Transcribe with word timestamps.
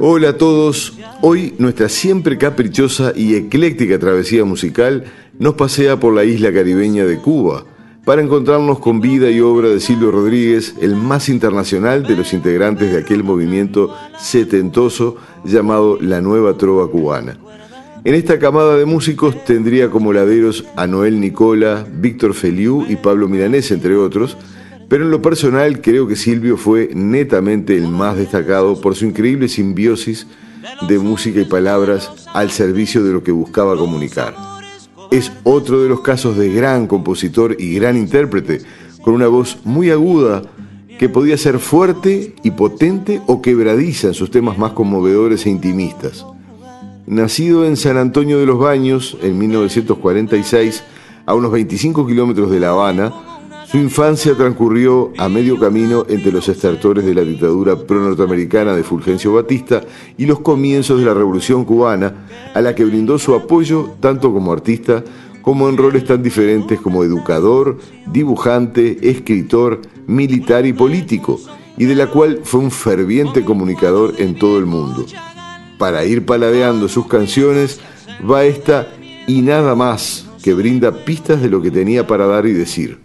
Hola 0.00 0.28
a 0.28 0.38
todos, 0.38 0.98
hoy 1.20 1.54
nuestra 1.58 1.88
siempre 1.88 2.38
caprichosa 2.38 3.12
y 3.16 3.34
ecléctica 3.34 3.98
travesía 3.98 4.44
musical 4.44 5.04
nos 5.38 5.54
pasea 5.54 5.98
por 5.98 6.14
la 6.14 6.24
isla 6.24 6.52
caribeña 6.52 7.04
de 7.04 7.18
Cuba 7.18 7.64
para 8.04 8.22
encontrarnos 8.22 8.78
con 8.78 9.00
vida 9.00 9.30
y 9.30 9.40
obra 9.40 9.68
de 9.68 9.80
Silvio 9.80 10.10
Rodríguez, 10.10 10.74
el 10.80 10.94
más 10.94 11.28
internacional 11.28 12.02
de 12.02 12.16
los 12.16 12.32
integrantes 12.34 12.92
de 12.92 12.98
aquel 12.98 13.24
movimiento 13.24 13.96
setentoso 14.18 15.16
llamado 15.44 15.98
la 16.00 16.20
Nueva 16.20 16.56
Trova 16.56 16.90
Cubana. 16.90 17.38
En 18.04 18.14
esta 18.14 18.38
camada 18.38 18.76
de 18.76 18.84
músicos 18.84 19.42
tendría 19.44 19.88
como 19.88 20.12
laderos 20.12 20.66
a 20.76 20.86
Noel 20.86 21.18
Nicola, 21.18 21.86
Víctor 21.90 22.34
Feliu 22.34 22.84
y 22.86 22.96
Pablo 22.96 23.28
Milanés, 23.28 23.70
entre 23.70 23.96
otros, 23.96 24.36
pero 24.88 25.04
en 25.04 25.10
lo 25.10 25.22
personal 25.22 25.80
creo 25.80 26.06
que 26.06 26.16
Silvio 26.16 26.56
fue 26.56 26.90
netamente 26.94 27.76
el 27.76 27.88
más 27.88 28.16
destacado 28.16 28.80
por 28.80 28.94
su 28.94 29.06
increíble 29.06 29.48
simbiosis 29.48 30.26
de 30.88 30.98
música 30.98 31.40
y 31.40 31.44
palabras 31.44 32.10
al 32.32 32.50
servicio 32.50 33.02
de 33.02 33.12
lo 33.12 33.22
que 33.22 33.32
buscaba 33.32 33.76
comunicar. 33.76 34.34
Es 35.10 35.32
otro 35.44 35.82
de 35.82 35.88
los 35.88 36.00
casos 36.00 36.36
de 36.36 36.52
gran 36.52 36.86
compositor 36.86 37.56
y 37.58 37.74
gran 37.74 37.96
intérprete, 37.96 38.62
con 39.02 39.14
una 39.14 39.28
voz 39.28 39.58
muy 39.64 39.90
aguda 39.90 40.42
que 40.98 41.08
podía 41.08 41.36
ser 41.36 41.58
fuerte 41.58 42.34
y 42.42 42.52
potente 42.52 43.20
o 43.26 43.42
quebradiza 43.42 44.08
en 44.08 44.14
sus 44.14 44.30
temas 44.30 44.58
más 44.58 44.72
conmovedores 44.72 45.44
e 45.46 45.50
intimistas. 45.50 46.24
Nacido 47.06 47.66
en 47.66 47.76
San 47.76 47.98
Antonio 47.98 48.38
de 48.38 48.46
los 48.46 48.58
Baños 48.58 49.18
en 49.20 49.38
1946, 49.38 50.82
a 51.26 51.34
unos 51.34 51.52
25 51.52 52.06
kilómetros 52.06 52.50
de 52.50 52.60
La 52.60 52.70
Habana, 52.70 53.12
su 53.74 53.80
infancia 53.80 54.36
transcurrió 54.36 55.12
a 55.18 55.28
medio 55.28 55.58
camino 55.58 56.06
entre 56.08 56.30
los 56.30 56.48
estertores 56.48 57.04
de 57.04 57.12
la 57.12 57.22
dictadura 57.22 57.74
pro-norteamericana 57.74 58.72
de 58.72 58.84
Fulgencio 58.84 59.32
Batista 59.32 59.80
y 60.16 60.26
los 60.26 60.38
comienzos 60.38 61.00
de 61.00 61.06
la 61.06 61.12
Revolución 61.12 61.64
cubana, 61.64 62.24
a 62.54 62.60
la 62.60 62.76
que 62.76 62.84
brindó 62.84 63.18
su 63.18 63.34
apoyo 63.34 63.96
tanto 63.98 64.32
como 64.32 64.52
artista 64.52 65.02
como 65.42 65.68
en 65.68 65.76
roles 65.76 66.04
tan 66.04 66.22
diferentes 66.22 66.80
como 66.80 67.02
educador, 67.02 67.78
dibujante, 68.12 69.10
escritor, 69.10 69.80
militar 70.06 70.66
y 70.66 70.72
político, 70.72 71.40
y 71.76 71.86
de 71.86 71.96
la 71.96 72.06
cual 72.06 72.42
fue 72.44 72.60
un 72.60 72.70
ferviente 72.70 73.44
comunicador 73.44 74.14
en 74.18 74.38
todo 74.38 74.56
el 74.56 74.66
mundo. 74.66 75.04
Para 75.78 76.04
ir 76.04 76.24
paladeando 76.24 76.88
sus 76.88 77.08
canciones 77.08 77.80
va 78.24 78.44
esta 78.44 78.86
y 79.26 79.42
nada 79.42 79.74
más 79.74 80.30
que 80.44 80.54
brinda 80.54 81.04
pistas 81.04 81.42
de 81.42 81.50
lo 81.50 81.60
que 81.60 81.72
tenía 81.72 82.06
para 82.06 82.28
dar 82.28 82.46
y 82.46 82.52
decir. 82.52 83.00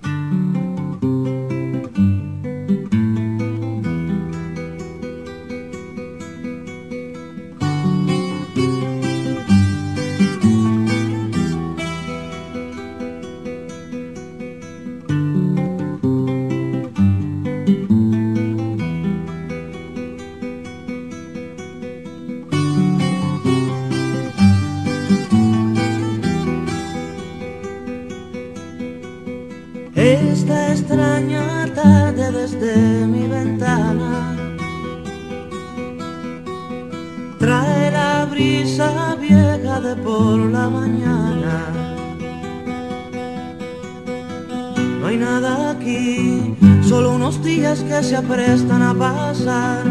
Que 47.89 48.03
se 48.03 48.15
aprestan 48.15 48.83
a 48.83 48.93
pasar, 48.93 49.83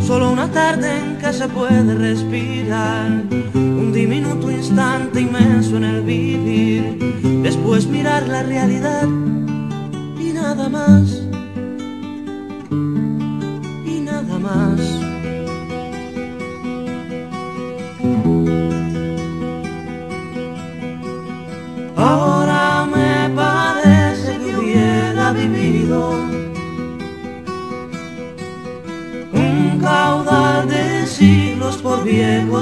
solo 0.00 0.30
una 0.30 0.48
tarde 0.48 0.88
en 0.96 1.18
que 1.18 1.32
se 1.32 1.48
puede 1.48 1.92
respirar, 1.96 3.10
un 3.52 3.92
diminuto 3.92 4.48
instante 4.48 5.22
inmenso 5.22 5.76
en 5.76 5.84
el 5.84 6.02
vivir, 6.02 6.98
después 7.42 7.88
mirar 7.88 8.28
la 8.28 8.44
realidad 8.44 9.08
y 10.20 10.32
nada 10.32 10.68
más, 10.68 11.21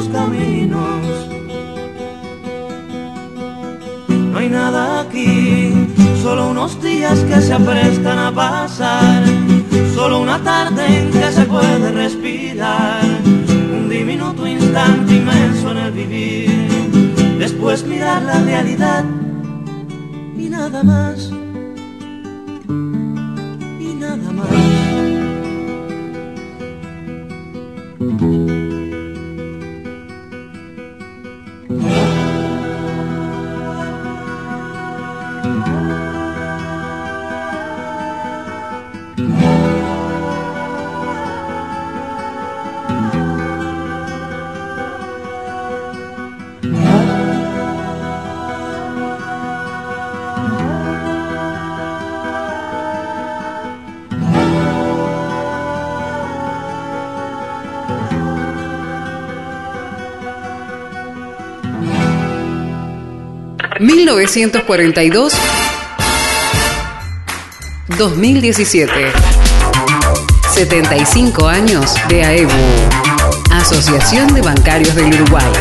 caminos. 0.09 1.29
No 4.09 4.39
hay 4.39 4.49
nada 4.49 5.01
aquí, 5.01 5.73
solo 6.23 6.51
unos 6.51 6.81
días 6.83 7.19
que 7.21 7.41
se 7.41 7.53
aprestan 7.53 8.19
a 8.19 8.33
pasar, 8.33 9.23
solo 9.95 10.21
una 10.21 10.43
tarde 10.43 10.87
en 10.87 11.11
que 11.11 11.33
se 11.33 11.45
puede 11.45 11.93
respirar, 11.93 13.03
un 13.73 13.89
diminuto 13.89 14.47
instante 14.47 15.17
inmenso 15.17 15.73
en 15.73 15.77
el 15.79 15.93
vivir, 15.93 17.37
después 17.39 17.85
mirar 17.85 18.23
la 18.23 18.41
realidad 18.41 19.05
y 20.37 20.49
nada 20.49 20.83
más, 20.83 21.31
y 23.79 23.95
nada 23.95 24.33
más. 24.33 24.49
1942 64.11 65.33
2017 67.97 68.93
75 70.53 71.47
años 71.47 71.95
de 72.09 72.25
AEBU 72.25 72.51
Asociación 73.53 74.35
de 74.35 74.43
Bancarios 74.43 74.97
del 74.97 75.15
Uruguay. 75.15 75.53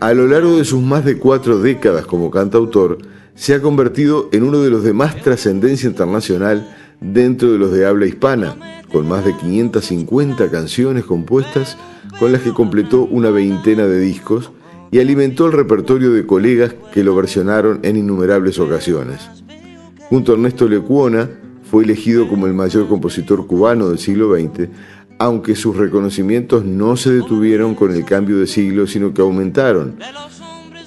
A 0.00 0.12
lo 0.14 0.26
largo 0.26 0.56
de 0.56 0.64
sus 0.64 0.82
más 0.82 1.04
de 1.04 1.18
cuatro 1.18 1.60
décadas 1.60 2.06
como 2.06 2.32
cantautor, 2.32 2.98
se 3.36 3.54
ha 3.54 3.62
convertido 3.62 4.28
en 4.32 4.42
uno 4.42 4.58
de 4.58 4.70
los 4.70 4.82
de 4.82 4.92
más 4.92 5.22
trascendencia 5.22 5.88
internacional 5.88 6.68
dentro 7.00 7.52
de 7.52 7.58
los 7.58 7.70
de 7.70 7.86
habla 7.86 8.06
hispana, 8.06 8.56
con 8.90 9.08
más 9.08 9.24
de 9.24 9.36
550 9.36 10.50
canciones 10.50 11.04
compuestas 11.04 11.76
con 12.18 12.32
las 12.32 12.42
que 12.42 12.52
completó 12.52 13.02
una 13.02 13.30
veintena 13.30 13.84
de 13.86 14.00
discos 14.00 14.50
y 14.90 14.98
alimentó 14.98 15.46
el 15.46 15.52
repertorio 15.52 16.12
de 16.12 16.26
colegas 16.26 16.74
que 16.92 17.04
lo 17.04 17.14
versionaron 17.14 17.80
en 17.82 17.96
innumerables 17.96 18.58
ocasiones. 18.58 19.28
Junto 20.08 20.32
a 20.32 20.34
Ernesto 20.36 20.68
Lecuona, 20.68 21.28
fue 21.70 21.84
elegido 21.84 22.28
como 22.28 22.46
el 22.46 22.54
mayor 22.54 22.88
compositor 22.88 23.46
cubano 23.46 23.90
del 23.90 23.98
siglo 23.98 24.34
XX, 24.34 24.68
aunque 25.18 25.54
sus 25.54 25.76
reconocimientos 25.76 26.64
no 26.64 26.96
se 26.96 27.12
detuvieron 27.12 27.74
con 27.74 27.94
el 27.94 28.04
cambio 28.04 28.38
de 28.38 28.46
siglo, 28.46 28.86
sino 28.86 29.12
que 29.12 29.20
aumentaron, 29.20 29.96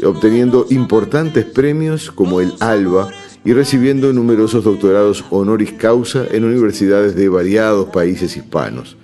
obteniendo 0.04 0.66
importantes 0.72 1.46
premios 1.46 2.10
como 2.12 2.42
el 2.42 2.54
ALBA 2.60 3.10
y 3.46 3.54
recibiendo 3.54 4.12
numerosos 4.14 4.64
doctorados 4.64 5.24
honoris 5.30 5.74
causa 5.74 6.26
en 6.32 6.46
universidades 6.46 7.16
de 7.16 7.30
variados 7.30 7.90
países 7.90 8.36
hispanos 8.36 8.98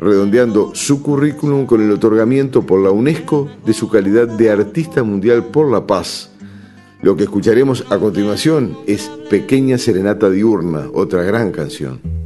redondeando 0.00 0.74
su 0.74 1.02
currículum 1.02 1.66
con 1.66 1.82
el 1.82 1.90
otorgamiento 1.90 2.62
por 2.66 2.80
la 2.80 2.90
UNESCO 2.90 3.48
de 3.64 3.72
su 3.72 3.88
calidad 3.88 4.28
de 4.28 4.50
Artista 4.50 5.02
Mundial 5.02 5.46
por 5.46 5.70
la 5.70 5.86
Paz. 5.86 6.30
Lo 7.02 7.16
que 7.16 7.24
escucharemos 7.24 7.84
a 7.90 7.98
continuación 7.98 8.76
es 8.86 9.10
Pequeña 9.30 9.78
Serenata 9.78 10.30
Diurna, 10.30 10.86
otra 10.92 11.22
gran 11.22 11.52
canción. 11.52 12.25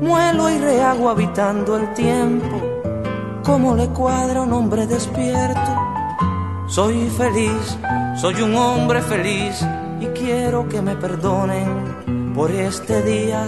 muelo 0.00 0.50
y 0.50 0.58
rehago 0.58 1.10
habitando 1.10 1.76
el 1.76 1.92
tiempo, 1.94 2.60
como 3.44 3.74
le 3.74 3.88
cuadra 3.88 4.42
un 4.42 4.52
hombre 4.52 4.86
despierto. 4.86 5.76
Soy 6.66 7.08
feliz, 7.10 7.78
soy 8.20 8.42
un 8.42 8.54
hombre 8.56 9.02
feliz 9.02 9.64
y 10.00 10.06
quiero 10.08 10.68
que 10.68 10.82
me 10.82 10.96
perdonen 10.96 12.32
por 12.34 12.50
este 12.50 13.02
día 13.02 13.46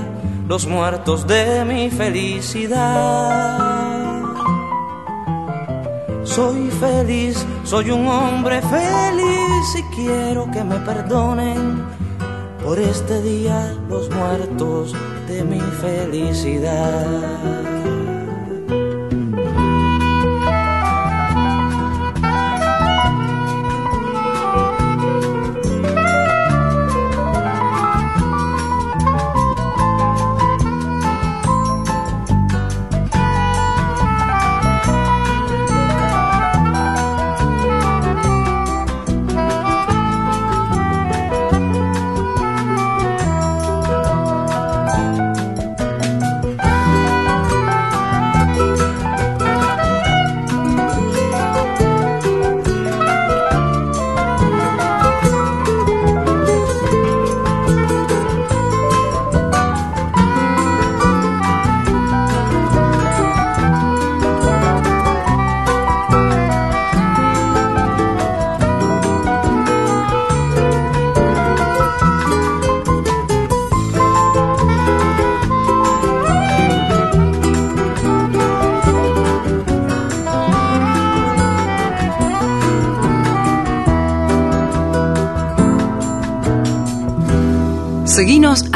los 0.49 0.67
muertos 0.67 1.27
de 1.27 1.65
mi 1.65 1.91
felicidad. 1.91 3.31
Soy 6.25 6.71
feliz, 6.71 7.45
soy 7.65 7.91
un 7.91 8.07
hombre 8.07 8.63
feliz 8.63 9.77
y 9.79 9.83
quiero 9.95 10.51
que 10.51 10.65
me 10.65 10.77
perdonen 10.77 11.85
por 12.65 12.79
este 12.79 13.21
día 13.23 13.75
los 13.89 14.09
muertos 14.11 14.95
mi 15.45 15.61
felicidad. 15.81 17.31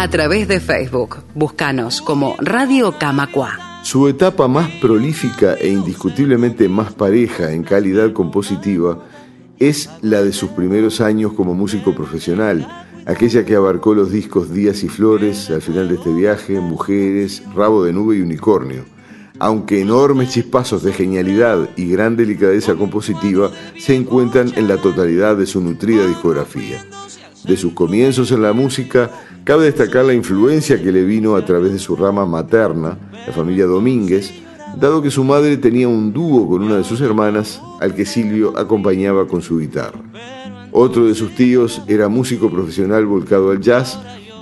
A 0.04 0.10
través 0.10 0.46
de 0.48 0.60
Facebook. 0.60 1.16
Búscanos 1.34 2.02
como 2.02 2.36
Radio 2.38 2.92
Camacua. 2.98 3.80
Su 3.84 4.06
etapa 4.06 4.48
más 4.48 4.68
prolífica 4.72 5.54
e 5.54 5.68
indiscutiblemente 5.68 6.68
más 6.68 6.92
pareja 6.92 7.52
en 7.52 7.62
calidad 7.62 8.12
compositiva 8.12 8.98
es 9.58 9.88
la 10.02 10.22
de 10.22 10.34
sus 10.34 10.50
primeros 10.50 11.00
años 11.00 11.32
como 11.32 11.54
músico 11.54 11.94
profesional, 11.94 12.68
aquella 13.06 13.46
que 13.46 13.56
abarcó 13.56 13.94
los 13.94 14.10
discos 14.10 14.52
Días 14.52 14.84
y 14.84 14.90
Flores, 14.90 15.48
al 15.48 15.62
final 15.62 15.88
de 15.88 15.94
este 15.94 16.12
viaje, 16.12 16.60
Mujeres, 16.60 17.42
Rabo 17.54 17.82
de 17.82 17.94
Nube 17.94 18.18
y 18.18 18.20
Unicornio. 18.20 18.84
Aunque 19.38 19.80
enormes 19.80 20.28
chispazos 20.28 20.82
de 20.82 20.92
genialidad 20.92 21.70
y 21.76 21.88
gran 21.88 22.14
delicadeza 22.14 22.74
compositiva 22.74 23.50
se 23.78 23.96
encuentran 23.96 24.52
en 24.56 24.68
la 24.68 24.76
totalidad 24.76 25.34
de 25.38 25.46
su 25.46 25.62
nutrida 25.62 26.06
discografía. 26.06 26.84
De 27.46 27.56
sus 27.56 27.72
comienzos 27.72 28.32
en 28.32 28.42
la 28.42 28.52
música, 28.52 29.10
Cabe 29.44 29.66
destacar 29.66 30.06
la 30.06 30.14
influencia 30.14 30.82
que 30.82 30.90
le 30.90 31.04
vino 31.04 31.36
a 31.36 31.44
través 31.44 31.70
de 31.70 31.78
su 31.78 31.94
rama 31.96 32.24
materna, 32.24 32.96
la 33.26 33.32
familia 33.34 33.66
Domínguez, 33.66 34.32
dado 34.80 35.02
que 35.02 35.10
su 35.10 35.22
madre 35.22 35.58
tenía 35.58 35.86
un 35.86 36.14
dúo 36.14 36.48
con 36.48 36.62
una 36.62 36.78
de 36.78 36.84
sus 36.84 37.02
hermanas 37.02 37.60
al 37.78 37.94
que 37.94 38.06
Silvio 38.06 38.56
acompañaba 38.56 39.26
con 39.26 39.42
su 39.42 39.58
guitarra. 39.58 40.00
Otro 40.72 41.04
de 41.04 41.14
sus 41.14 41.34
tíos 41.34 41.82
era 41.88 42.08
músico 42.08 42.50
profesional 42.50 43.04
volcado 43.04 43.50
al 43.50 43.60
jazz 43.60 43.98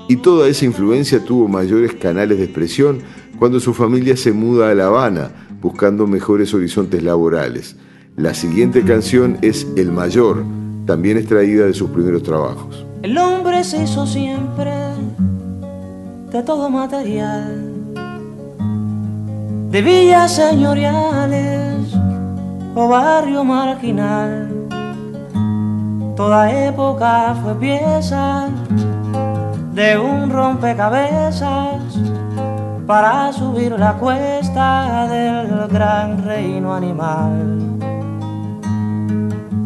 y 0.09 0.15
toda 0.15 0.47
esa 0.47 0.67
influencia 0.67 1.25
tuvo 1.25 1.49
mayores 1.49 1.95
canales 1.95 2.39
de 2.39 2.45
expresión 2.45 3.01
cuando 3.41 3.59
su 3.59 3.75
familia 3.75 4.17
se 4.17 4.31
muda 4.31 4.71
a 4.71 4.75
La 4.77 4.87
Habana 4.87 5.33
buscando 5.61 6.07
mejores 6.07 6.55
horizontes 6.55 7.03
laborales. 7.03 7.75
La 8.15 8.35
siguiente 8.35 8.85
canción 8.85 9.39
es 9.43 9.67
El 9.75 9.91
Mayor, 9.91 10.45
también 10.87 11.17
extraída 11.17 11.67
de 11.67 11.75
sus 11.75 11.91
primeros 11.91 12.23
trabajos. 12.23 12.92
El 13.03 13.19
hombre 13.19 13.65
se 13.65 13.83
hizo 13.83 14.07
siempre 14.07 14.71
de 16.31 16.41
todo 16.45 16.71
material, 16.71 17.93
de 19.71 19.83
villas 19.83 20.31
señoriales 20.31 21.93
o 22.77 22.87
barrio 22.87 23.43
marginal. 23.43 24.69
Toda 26.15 26.49
época 26.53 27.35
fue 27.43 27.57
pieza 27.57 28.49
de 29.75 29.99
un 29.99 30.31
rompecabezas 30.31 31.83
para 32.87 33.33
subir 33.33 33.73
la 33.81 33.95
cuesta 33.95 35.09
del 35.09 35.67
gran 35.67 36.23
reino 36.25 36.73
animal. 36.73 37.59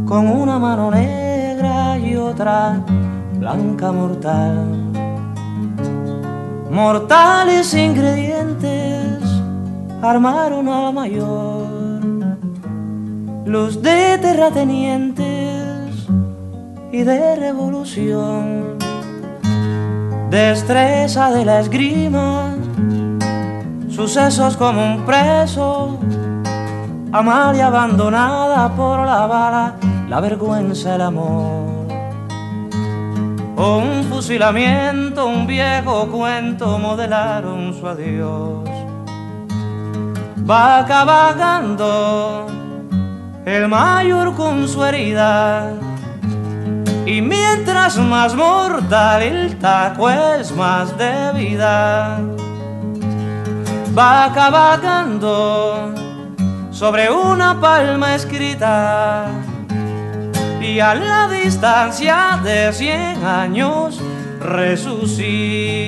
Con 0.06 0.26
una 0.26 0.58
mano 0.58 0.90
negra 0.90 1.98
y 1.98 2.16
otra 2.16 2.80
blanca 3.46 3.92
mortal. 3.92 4.66
Mortales 6.68 7.72
ingredientes 7.74 9.22
armaron 10.02 10.68
a 10.68 10.90
mayor. 10.90 11.68
Luz 13.44 13.80
de 13.80 14.18
terratenientes 14.18 16.08
y 16.90 17.04
de 17.04 17.36
revolución. 17.36 18.78
Destreza 20.28 21.30
de 21.30 21.44
la 21.44 21.60
esgrima 21.60 22.52
sucesos 23.88 24.56
como 24.56 24.84
un 24.84 25.06
preso, 25.06 25.98
amar 27.12 27.54
y 27.54 27.60
abandonada 27.60 28.74
por 28.74 29.06
la 29.06 29.26
bala, 29.26 29.74
la 30.08 30.20
vergüenza, 30.20 30.96
el 30.96 31.02
amor. 31.02 31.75
O 33.56 33.78
un 33.78 34.04
fusilamiento, 34.04 35.26
un 35.26 35.46
viejo 35.46 36.06
cuento 36.08 36.78
modelaron 36.78 37.74
su 37.74 37.88
adiós. 37.88 38.68
Va 40.48 40.84
cabalgando 40.86 42.46
el 43.44 43.68
mayor 43.68 44.34
con 44.34 44.68
su 44.68 44.84
herida. 44.84 45.72
Y 47.06 47.22
mientras 47.22 47.96
más 47.98 48.34
mortal 48.34 49.22
el 49.22 49.58
taco 49.58 50.10
es 50.10 50.52
más 50.52 50.96
de 50.98 51.32
vida 51.32 52.20
va 53.96 54.30
cabalgando 54.34 55.94
sobre 56.70 57.10
una 57.10 57.58
palma 57.58 58.14
escrita 58.14 59.45
y 60.66 60.80
a 60.80 60.94
la 60.94 61.28
distancia 61.28 62.40
de 62.42 62.72
cien 62.72 63.24
años 63.24 64.00
resucita. 64.40 65.86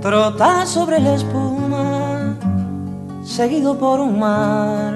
trota 0.00 0.66
sobre 0.66 1.00
la 1.00 1.14
espuma, 1.14 1.63
seguido 3.34 3.76
por 3.76 3.98
un 3.98 4.20
mar 4.20 4.92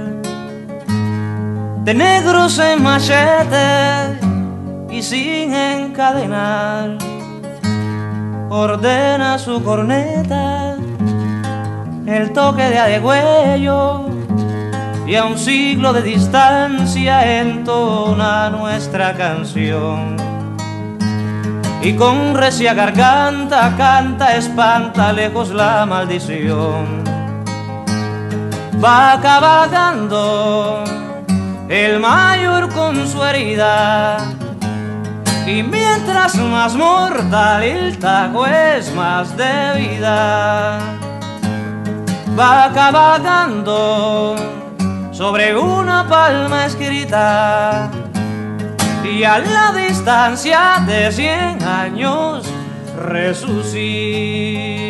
de 1.83 1.93
negros 1.93 2.57
en 2.61 2.81
machete 2.81 4.21
y 4.89 5.03
sin 5.03 5.53
encadenar. 5.53 6.99
Ordena 8.49 9.41
su 9.41 9.61
corneta, 9.65 10.77
el 12.07 12.33
toque 12.33 12.63
de 12.63 12.79
adegüello 12.79 14.07
y 15.05 15.17
a 15.17 15.25
un 15.25 15.37
siglo 15.37 15.93
de 15.93 16.03
distancia 16.03 17.41
entona 17.41 18.51
nuestra 18.51 19.15
canción 19.15 20.17
y 21.83 21.93
con 21.95 22.37
recia 22.37 22.73
garganta 22.73 23.75
canta, 23.77 24.37
espanta 24.37 25.13
lejos 25.13 25.51
la 25.51 25.85
maldición. 25.87 27.08
Va 28.83 29.19
cabalgando 29.21 30.85
el 31.69 31.99
mayor 31.99 32.73
con 32.73 33.09
su 33.09 33.25
herida 33.25 34.19
y 35.45 35.65
mientras 35.65 36.37
más 36.37 36.77
mortal 36.77 37.65
el 37.65 37.99
tajo 37.99 38.47
es 38.47 38.95
más 38.95 39.37
de 39.37 39.75
vida. 39.79 40.79
Va 42.39 42.71
cabalgando 42.73 44.37
sobre 45.11 45.57
una 45.57 46.07
palma 46.09 46.67
escrita 46.67 47.91
y 49.03 49.25
a 49.25 49.39
la 49.39 49.73
distancia 49.73 50.85
de 50.87 51.11
cien 51.11 51.61
años 51.65 52.47
resucita. 52.97 54.88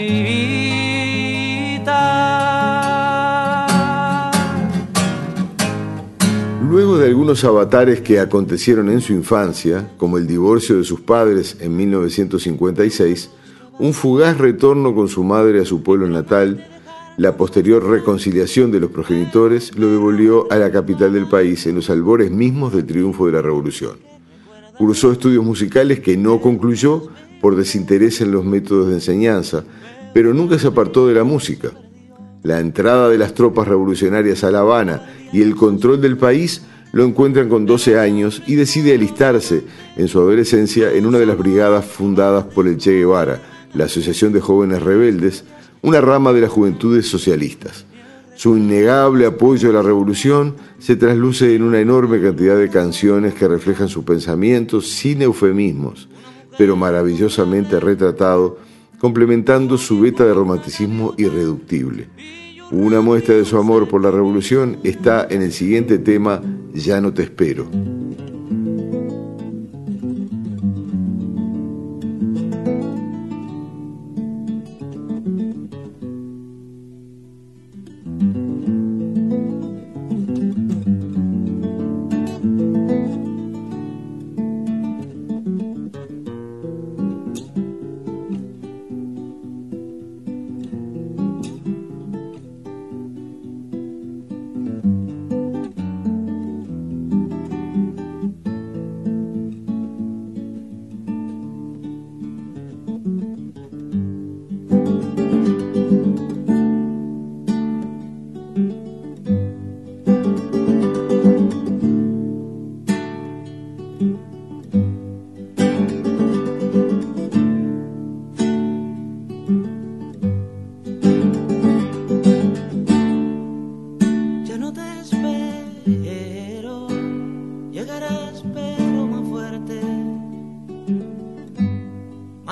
Luego 6.68 6.98
de 6.98 7.06
algunos 7.06 7.44
avatares 7.44 8.02
que 8.02 8.20
acontecieron 8.20 8.90
en 8.90 9.00
su 9.00 9.14
infancia, 9.14 9.90
como 9.96 10.18
el 10.18 10.26
divorcio 10.26 10.76
de 10.76 10.84
sus 10.84 11.00
padres 11.00 11.56
en 11.60 11.74
1956, 11.74 13.30
un 13.78 13.94
fugaz 13.94 14.36
retorno 14.36 14.94
con 14.94 15.08
su 15.08 15.24
madre 15.24 15.62
a 15.62 15.64
su 15.64 15.82
pueblo 15.82 16.08
natal, 16.08 16.66
la 17.16 17.38
posterior 17.38 17.82
reconciliación 17.82 18.70
de 18.70 18.80
los 18.80 18.90
progenitores 18.90 19.78
lo 19.78 19.90
devolvió 19.90 20.46
a 20.52 20.56
la 20.56 20.70
capital 20.70 21.14
del 21.14 21.26
país 21.26 21.66
en 21.66 21.76
los 21.76 21.88
albores 21.88 22.30
mismos 22.30 22.74
del 22.74 22.84
triunfo 22.84 23.24
de 23.24 23.32
la 23.32 23.40
revolución. 23.40 23.96
Cursó 24.76 25.10
estudios 25.10 25.42
musicales 25.42 26.00
que 26.00 26.18
no 26.18 26.38
concluyó 26.38 27.08
por 27.40 27.56
desinterés 27.56 28.20
en 28.20 28.30
los 28.30 28.44
métodos 28.44 28.88
de 28.88 28.94
enseñanza, 28.96 29.64
pero 30.12 30.34
nunca 30.34 30.58
se 30.58 30.66
apartó 30.66 31.06
de 31.08 31.14
la 31.14 31.24
música. 31.24 31.70
La 32.42 32.60
entrada 32.60 33.08
de 33.08 33.18
las 33.18 33.34
tropas 33.34 33.68
revolucionarias 33.68 34.44
a 34.44 34.50
La 34.50 34.60
Habana 34.60 35.02
y 35.32 35.42
el 35.42 35.56
control 35.56 36.00
del 36.00 36.16
país 36.16 36.62
lo 36.92 37.04
encuentran 37.04 37.48
con 37.48 37.66
12 37.66 37.98
años 37.98 38.42
y 38.46 38.54
decide 38.54 38.94
alistarse 38.94 39.64
en 39.96 40.08
su 40.08 40.18
adolescencia 40.18 40.92
en 40.92 41.06
una 41.06 41.18
de 41.18 41.26
las 41.26 41.36
brigadas 41.36 41.84
fundadas 41.84 42.44
por 42.44 42.66
el 42.66 42.78
Che 42.78 42.92
Guevara, 42.92 43.42
la 43.74 43.84
Asociación 43.84 44.32
de 44.32 44.40
Jóvenes 44.40 44.82
Rebeldes, 44.82 45.44
una 45.82 46.00
rama 46.00 46.32
de 46.32 46.40
las 46.40 46.50
Juventudes 46.50 47.08
Socialistas. 47.08 47.84
Su 48.36 48.56
innegable 48.56 49.26
apoyo 49.26 49.70
a 49.70 49.72
la 49.72 49.82
revolución 49.82 50.54
se 50.78 50.96
trasluce 50.96 51.54
en 51.54 51.62
una 51.62 51.80
enorme 51.80 52.20
cantidad 52.22 52.56
de 52.56 52.70
canciones 52.70 53.34
que 53.34 53.48
reflejan 53.48 53.88
su 53.88 54.04
pensamiento 54.04 54.80
sin 54.80 55.22
eufemismos, 55.22 56.08
pero 56.56 56.76
maravillosamente 56.76 57.80
retratado, 57.80 58.58
complementando 58.98 59.78
su 59.78 60.00
beta 60.00 60.24
de 60.24 60.34
romanticismo 60.34 61.14
irreductible. 61.16 62.08
Una 62.70 63.00
muestra 63.00 63.34
de 63.34 63.44
su 63.44 63.56
amor 63.56 63.88
por 63.88 64.02
la 64.02 64.10
revolución 64.10 64.78
está 64.82 65.26
en 65.30 65.42
el 65.42 65.52
siguiente 65.52 65.98
tema, 65.98 66.42
Ya 66.74 67.00
no 67.00 67.14
te 67.14 67.22
espero. 67.22 67.68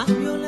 De 0.07 0.15
mi 0.15 0.46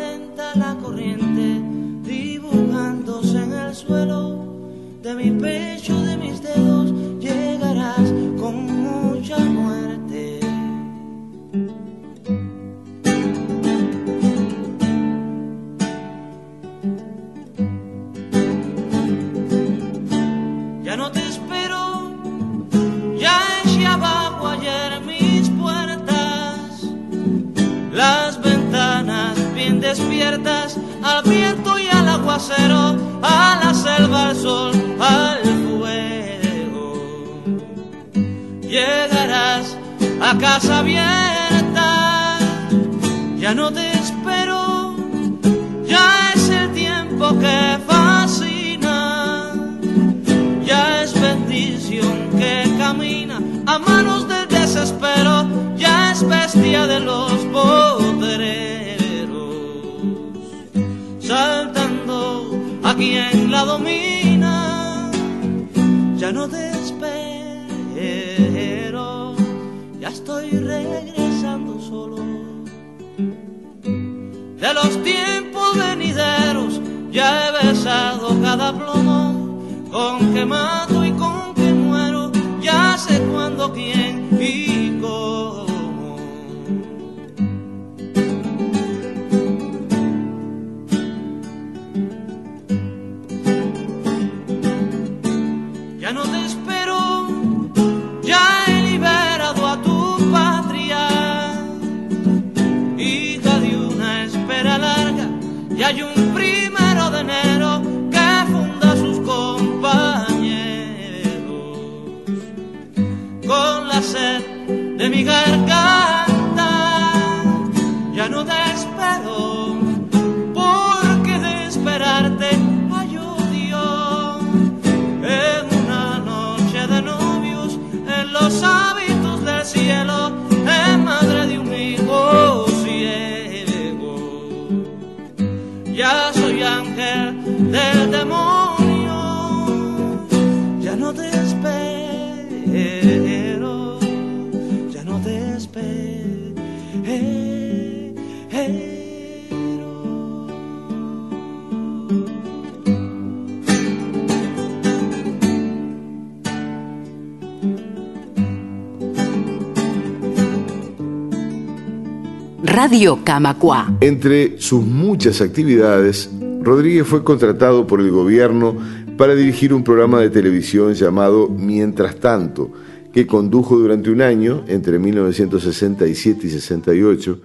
Entre 164.00 164.61
sus 164.61 164.84
muchas 164.84 165.41
actividades, 165.41 166.28
Rodríguez 166.63 167.06
fue 167.06 167.23
contratado 167.23 167.87
por 167.87 168.00
el 168.00 168.11
gobierno 168.11 168.75
para 169.17 169.37
dirigir 169.37 169.73
un 169.73 169.84
programa 169.84 170.21
de 170.21 170.30
televisión 170.30 170.95
llamado 170.95 171.49
Mientras 171.49 172.17
tanto, 172.17 172.73
que 173.13 173.25
condujo 173.25 173.78
durante 173.78 174.11
un 174.11 174.21
año, 174.21 174.65
entre 174.67 174.99
1967 174.99 176.49
y 176.49 176.50
68, 176.50 177.41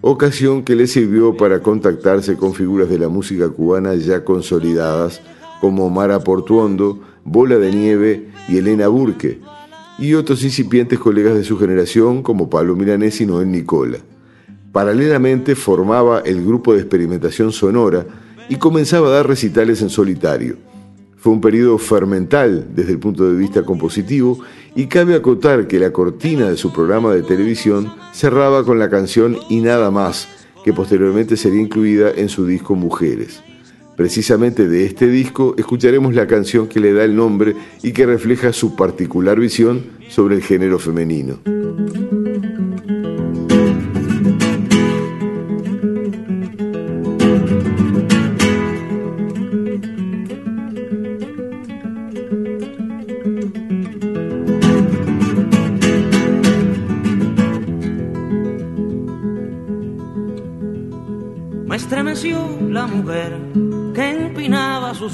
ocasión 0.00 0.64
que 0.64 0.74
le 0.74 0.88
sirvió 0.88 1.36
para 1.36 1.60
contactarse 1.60 2.36
con 2.36 2.52
figuras 2.52 2.88
de 2.88 2.98
la 2.98 3.08
música 3.08 3.48
cubana 3.48 3.94
ya 3.94 4.24
consolidadas 4.24 5.20
como 5.60 5.88
Mara 5.88 6.18
Portuondo, 6.18 6.98
Bola 7.24 7.58
de 7.58 7.70
Nieve 7.70 8.28
y 8.48 8.56
Elena 8.56 8.88
Burke, 8.88 9.38
y 10.00 10.14
otros 10.14 10.42
incipientes 10.42 10.98
colegas 10.98 11.36
de 11.36 11.44
su 11.44 11.56
generación 11.58 12.24
como 12.24 12.50
Pablo 12.50 12.74
Milanés 12.74 13.20
y 13.20 13.26
Noel 13.26 13.52
Nicola. 13.52 13.98
Paralelamente 14.76 15.54
formaba 15.54 16.20
el 16.20 16.44
grupo 16.44 16.74
de 16.74 16.80
experimentación 16.80 17.50
sonora 17.50 18.04
y 18.50 18.56
comenzaba 18.56 19.08
a 19.08 19.12
dar 19.12 19.26
recitales 19.26 19.80
en 19.80 19.88
solitario. 19.88 20.56
Fue 21.16 21.32
un 21.32 21.40
periodo 21.40 21.78
fermental 21.78 22.66
desde 22.74 22.92
el 22.92 22.98
punto 22.98 23.24
de 23.24 23.38
vista 23.38 23.62
compositivo 23.62 24.38
y 24.74 24.84
cabe 24.84 25.14
acotar 25.14 25.66
que 25.66 25.78
la 25.78 25.94
cortina 25.94 26.50
de 26.50 26.58
su 26.58 26.74
programa 26.74 27.14
de 27.14 27.22
televisión 27.22 27.90
cerraba 28.12 28.64
con 28.64 28.78
la 28.78 28.90
canción 28.90 29.38
Y 29.48 29.60
nada 29.62 29.90
más, 29.90 30.28
que 30.62 30.74
posteriormente 30.74 31.38
sería 31.38 31.62
incluida 31.62 32.10
en 32.14 32.28
su 32.28 32.46
disco 32.46 32.74
Mujeres. 32.74 33.42
Precisamente 33.96 34.68
de 34.68 34.84
este 34.84 35.08
disco 35.08 35.54
escucharemos 35.56 36.14
la 36.14 36.26
canción 36.26 36.68
que 36.68 36.80
le 36.80 36.92
da 36.92 37.02
el 37.02 37.16
nombre 37.16 37.56
y 37.82 37.92
que 37.92 38.04
refleja 38.04 38.52
su 38.52 38.76
particular 38.76 39.40
visión 39.40 39.86
sobre 40.10 40.34
el 40.34 40.42
género 40.42 40.78
femenino. 40.78 41.38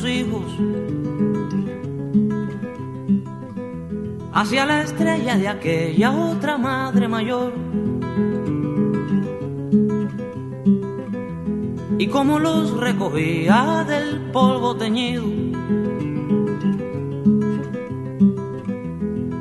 Hijos 0.00 0.44
hacia 4.32 4.64
la 4.64 4.82
estrella 4.82 5.36
de 5.36 5.48
aquella 5.48 6.10
otra 6.10 6.56
madre 6.56 7.06
mayor. 7.08 7.52
Y 11.98 12.06
como 12.08 12.38
los 12.38 12.76
recogía 12.78 13.84
del 13.86 14.30
polvo 14.32 14.76
teñido 14.76 15.24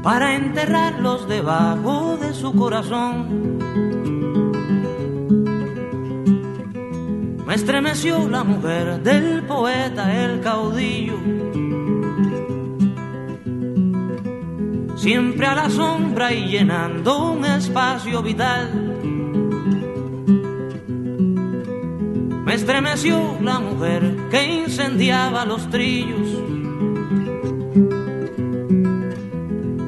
para 0.03 0.35
enterrarlos 0.35 1.27
debajo 1.27 2.17
de 2.17 2.33
su 2.33 2.53
corazón. 2.53 4.20
Me 7.51 7.55
estremeció 7.55 8.29
la 8.29 8.45
mujer 8.45 9.03
del 9.03 9.43
poeta, 9.43 10.23
el 10.23 10.39
caudillo. 10.39 11.17
Siempre 14.95 15.47
a 15.47 15.55
la 15.55 15.69
sombra 15.69 16.31
y 16.31 16.47
llenando 16.47 17.33
un 17.33 17.43
espacio 17.43 18.23
vital. 18.23 18.71
Me 22.45 22.53
estremeció 22.53 23.37
la 23.41 23.59
mujer 23.59 24.15
que 24.31 24.45
incendiaba 24.45 25.43
los 25.43 25.69
trillos. 25.69 26.29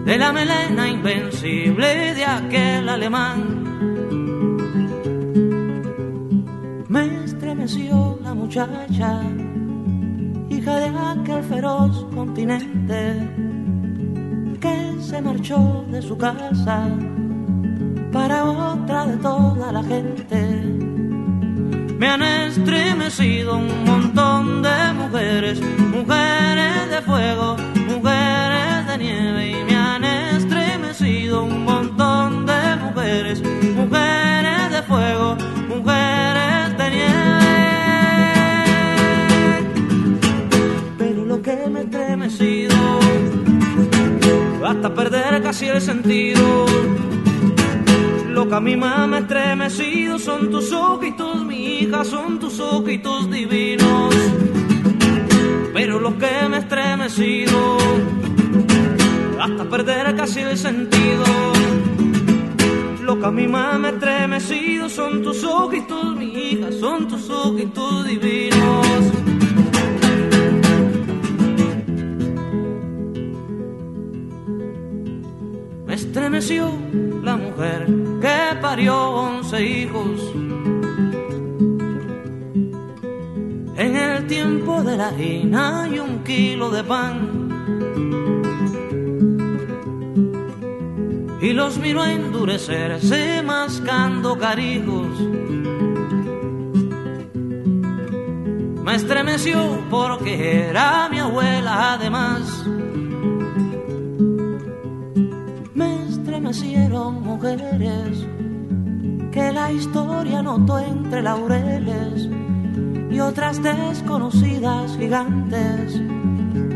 De 0.03 0.17
la 0.17 0.33
melena 0.33 0.89
invencible 0.89 2.13
de 2.13 2.25
aquel 2.25 2.89
alemán. 2.89 3.52
La 7.75 8.35
muchacha, 8.35 9.19
hija 10.47 10.75
de 10.75 10.89
aquel 10.89 11.43
feroz 11.43 12.05
continente, 12.13 13.27
que 14.61 15.01
se 15.01 15.19
marchó 15.19 15.83
de 15.89 15.99
su 15.99 16.15
casa 16.15 16.87
para 18.11 18.45
otra 18.45 19.07
de 19.07 19.17
toda 19.17 19.71
la 19.71 19.83
gente. 19.83 20.39
Me 21.97 22.07
han 22.07 22.21
estremecido 22.21 23.57
un 23.57 23.85
montón 23.85 24.61
de 24.61 24.93
mujeres, 24.93 25.59
mujeres 25.59 26.89
de 26.91 27.01
fuego, 27.01 27.57
mujeres 27.87 28.87
de 28.87 28.97
nieve, 28.99 29.49
y 29.49 29.72
casi 45.53 45.67
el 45.67 45.81
sentido. 45.81 46.65
Lo 48.29 48.49
que 48.49 48.75
más 48.75 49.07
me 49.07 49.19
estremecido 49.19 50.17
son 50.17 50.49
tus 50.49 50.71
ojitos, 50.71 51.45
mi 51.45 51.77
hija, 51.77 52.03
son 52.03 52.39
tus 52.39 52.59
ojitos 52.59 53.29
divinos. 53.29 54.15
Pero 55.71 55.99
lo 55.99 56.17
que 56.17 56.49
me 56.49 56.57
estremecido 56.57 57.77
hasta 59.39 59.63
perder 59.65 60.15
casi 60.15 60.39
el 60.39 60.57
sentido. 60.57 61.23
Lo 63.03 63.19
que 63.19 63.47
más 63.47 63.79
me 63.79 63.89
estremecido 63.89 64.89
son 64.89 65.21
tus 65.21 65.43
ojitos, 65.43 66.15
mi 66.15 66.33
hija, 66.33 66.71
son 66.71 67.07
tus 67.07 67.29
ojitos 67.29 68.07
divinos. 68.07 69.22
Estremeció 76.13 76.71
la 77.23 77.37
mujer 77.37 77.87
que 78.21 78.55
parió 78.61 78.95
once 79.09 79.59
hijos. 79.65 80.21
En 83.75 83.95
el 83.95 84.27
tiempo 84.27 84.83
de 84.83 84.95
la 84.95 85.07
harina 85.07 85.89
y 85.91 85.97
un 85.97 86.23
kilo 86.23 86.69
de 86.69 86.83
pan 86.83 87.49
y 91.41 91.51
los 91.51 91.79
miro 91.79 92.03
a 92.03 92.13
endurecerse 92.13 93.41
mascando 93.41 94.37
carijos. 94.37 95.19
Me 98.83 98.95
estremeció 98.95 99.83
porque 99.89 100.67
era 100.69 101.09
mi 101.09 101.17
abuela 101.17 101.93
además. 101.93 102.63
Estremecieron 106.53 107.23
mujeres 107.23 108.27
que 109.31 109.51
la 109.51 109.71
historia 109.71 110.43
notó 110.43 110.77
entre 110.77 111.23
laureles 111.23 112.29
y 113.09 113.19
otras 113.19 113.63
desconocidas 113.63 114.95
gigantes 114.95 115.99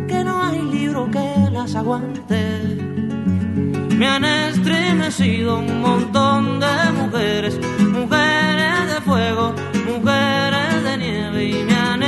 que 0.08 0.24
no 0.24 0.42
hay 0.42 0.64
libro 0.64 1.08
que 1.12 1.52
las 1.52 1.76
aguante. 1.76 2.42
Me 3.96 4.08
han 4.08 4.26
estremecido 4.26 5.60
un 5.60 5.82
montón 5.82 6.60
de 6.60 6.92
mujeres, 7.00 7.60
mujeres 7.80 8.96
de 8.96 9.02
fuego, 9.02 9.54
mujeres 9.86 10.84
de 10.86 10.98
nieve 10.98 11.44
y 11.50 11.64
me 11.66 11.76
han 11.76 12.02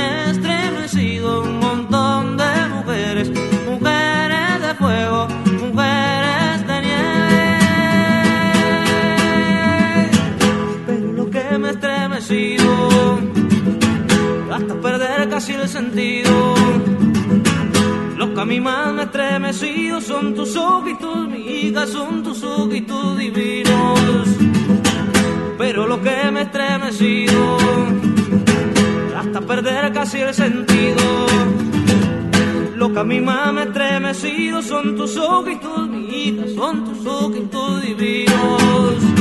casi 15.40 15.54
el 15.54 15.68
sentido 15.70 16.54
lo 18.18 18.34
que 18.34 18.40
a 18.42 18.44
mí 18.44 18.60
más 18.60 18.92
me 18.92 19.00
ha 19.00 19.04
estremecido 19.06 19.98
son 20.02 20.34
tus 20.34 20.54
ojitos, 20.54 21.26
mi 21.28 21.38
hija, 21.38 21.86
son 21.86 22.22
tus 22.22 22.44
ojitos 22.44 23.16
divinos. 23.16 24.28
Pero 25.56 25.86
lo 25.86 26.02
que 26.02 26.30
me 26.30 26.40
ha 26.40 26.42
estremecido, 26.42 27.56
hasta 29.16 29.40
perder 29.40 29.90
casi 29.94 30.18
el 30.18 30.34
sentido. 30.34 31.00
Lo 32.76 32.92
que 32.92 32.98
a 32.98 33.04
mí 33.04 33.22
más 33.22 33.50
me 33.54 33.62
ha 33.62 34.12
son 34.62 34.94
tus 34.94 35.16
ojitos, 35.16 35.88
mi 35.88 36.04
hija, 36.04 36.44
son 36.54 36.84
tus 36.84 37.06
ojitos 37.06 37.80
divinos. 37.80 39.19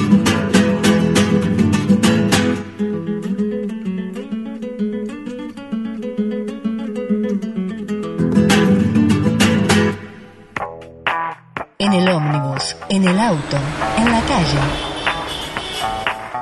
En 11.89 11.95
el 11.95 12.09
ómnibus, 12.09 12.75
en 12.89 13.07
el 13.07 13.19
auto, 13.19 13.57
en 13.97 14.11
la 14.11 14.21
calle. 14.21 14.59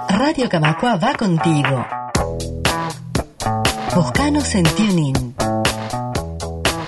Radio 0.10 0.50
Camacua 0.50 0.98
va 0.98 1.14
contigo. 1.14 1.86
Buscanos 3.96 4.54
en 4.56 4.66
TuneIn. 4.66 5.36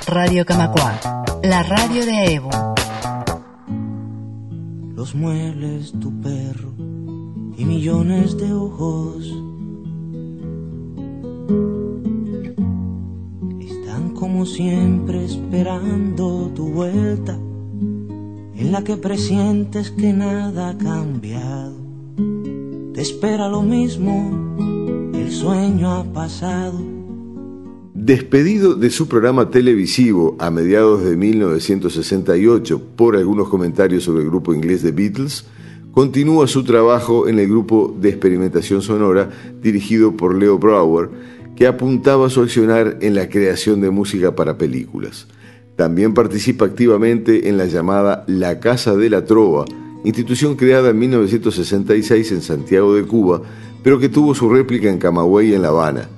Radio 0.08 0.46
Camacua, 0.46 1.00
la 1.42 1.64
radio 1.64 2.06
de 2.06 2.34
Evo. 2.34 2.50
Los 4.94 5.16
muebles, 5.16 5.94
tu 5.98 6.20
perro 6.20 6.74
y 7.56 7.64
millones 7.64 8.38
de 8.38 8.52
ojos 8.52 9.24
están 13.62 14.14
como 14.16 14.46
siempre 14.46 15.24
esperando 15.24 16.52
tu 16.54 16.74
vuelta 16.74 17.40
en 18.60 18.74
la 18.74 18.84
que 18.84 18.98
presientes 18.98 19.90
que 19.92 20.12
nada 20.12 20.70
ha 20.70 20.78
cambiado. 20.78 21.74
Te 22.94 23.02
espera 23.02 23.48
lo 23.48 23.62
mismo, 23.62 25.14
el 25.14 25.32
sueño 25.32 25.90
ha 25.94 26.04
pasado. 26.04 26.78
Despedido 27.94 28.76
de 28.76 28.90
su 28.90 29.08
programa 29.08 29.50
televisivo 29.50 30.36
a 30.40 30.52
mediados 30.52 31.06
de 31.06 31.16
1968 31.16 32.82
por 32.98 33.16
algunos 33.16 33.48
comentarios 33.48 34.04
sobre 34.04 34.24
el 34.24 34.30
grupo 34.30 34.54
inglés 34.54 34.82
The 34.82 34.92
Beatles, 34.92 35.46
continúa 35.92 36.46
su 36.48 36.66
trabajo 36.66 37.30
en 37.30 37.40
el 37.40 37.48
grupo 37.48 37.96
de 37.98 38.10
experimentación 38.10 38.82
sonora 38.82 39.30
dirigido 39.62 40.18
por 40.18 40.36
Leo 40.36 40.60
Brower, 40.60 41.10
que 41.56 41.66
apuntaba 41.66 42.30
su 42.30 42.42
accionar 42.42 42.98
en 43.00 43.16
la 43.16 43.30
creación 43.30 43.80
de 43.80 43.90
música 43.90 44.36
para 44.36 44.58
películas. 44.58 45.28
También 45.80 46.14
participa 46.14 46.66
activamente 46.66 47.48
en 47.48 47.58
la 47.58 47.66
llamada 47.66 48.26
La 48.28 48.60
Casa 48.60 48.98
de 48.98 49.10
la 49.10 49.24
Trova, 49.24 49.64
institución 50.04 50.58
creada 50.58 50.90
en 50.90 51.00
1966 51.00 52.34
en 52.34 52.42
Santiago 52.42 52.94
de 52.96 53.04
Cuba, 53.04 53.42
pero 53.82 53.98
que 53.98 54.10
tuvo 54.10 54.36
su 54.36 54.50
réplica 54.50 54.90
en 54.90 54.98
Camagüey 54.98 55.52
y 55.52 55.54
en 55.54 55.62
La 55.62 55.70
Habana. 55.70 56.10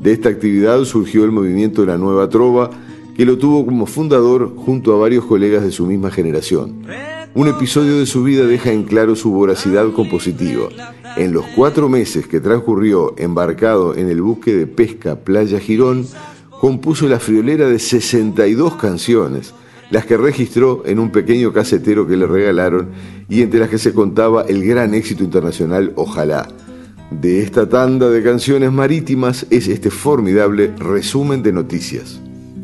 De 0.00 0.12
esta 0.12 0.30
actividad 0.30 0.82
surgió 0.84 1.24
el 1.24 1.30
movimiento 1.30 1.82
de 1.82 1.88
la 1.88 1.98
Nueva 1.98 2.30
Trova, 2.30 2.70
que 3.14 3.26
lo 3.26 3.36
tuvo 3.36 3.66
como 3.66 3.84
fundador 3.84 4.54
junto 4.56 4.94
a 4.94 4.98
varios 4.98 5.26
colegas 5.26 5.62
de 5.62 5.72
su 5.72 5.84
misma 5.84 6.10
generación. 6.10 6.76
Un 7.34 7.48
episodio 7.48 7.98
de 7.98 8.06
su 8.06 8.22
vida 8.22 8.46
deja 8.46 8.72
en 8.72 8.84
claro 8.84 9.14
su 9.14 9.30
voracidad 9.30 9.90
compositiva. 9.92 10.70
En 11.18 11.34
los 11.34 11.44
cuatro 11.54 11.90
meses 11.90 12.26
que 12.26 12.40
transcurrió 12.40 13.14
embarcado 13.18 13.94
en 13.94 14.08
el 14.08 14.22
buque 14.22 14.54
de 14.54 14.66
pesca 14.66 15.16
Playa 15.16 15.60
Girón, 15.60 16.06
compuso 16.62 17.08
la 17.08 17.18
friolera 17.18 17.66
de 17.66 17.80
62 17.80 18.76
canciones, 18.76 19.52
las 19.90 20.06
que 20.06 20.16
registró 20.16 20.84
en 20.86 21.00
un 21.00 21.10
pequeño 21.10 21.52
casetero 21.52 22.06
que 22.06 22.16
le 22.16 22.24
regalaron 22.24 22.92
y 23.28 23.42
entre 23.42 23.58
las 23.58 23.68
que 23.68 23.78
se 23.78 23.92
contaba 23.92 24.42
el 24.42 24.64
gran 24.64 24.94
éxito 24.94 25.24
internacional 25.24 25.92
Ojalá. 25.96 26.46
De 27.10 27.42
esta 27.42 27.68
tanda 27.68 28.10
de 28.10 28.22
canciones 28.22 28.70
marítimas 28.70 29.44
es 29.50 29.66
este 29.66 29.90
formidable 29.90 30.72
resumen 30.78 31.42
de 31.42 31.52
noticias. 31.52 32.20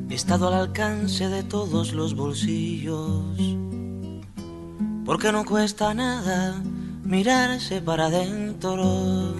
He 0.08 0.14
estado 0.14 0.46
al 0.46 0.54
alcance 0.54 1.26
de 1.26 1.42
todos 1.42 1.92
los 1.92 2.14
bolsillos, 2.14 3.56
porque 5.04 5.32
no 5.32 5.44
cuesta 5.44 5.92
nada 5.92 6.62
mirarse 7.02 7.80
para 7.80 8.06
adentro 8.06 9.34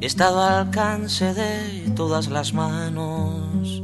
He 0.00 0.06
estado 0.06 0.40
al 0.40 0.66
alcance 0.68 1.34
de 1.34 1.90
todas 1.96 2.28
las 2.28 2.54
manos 2.54 3.82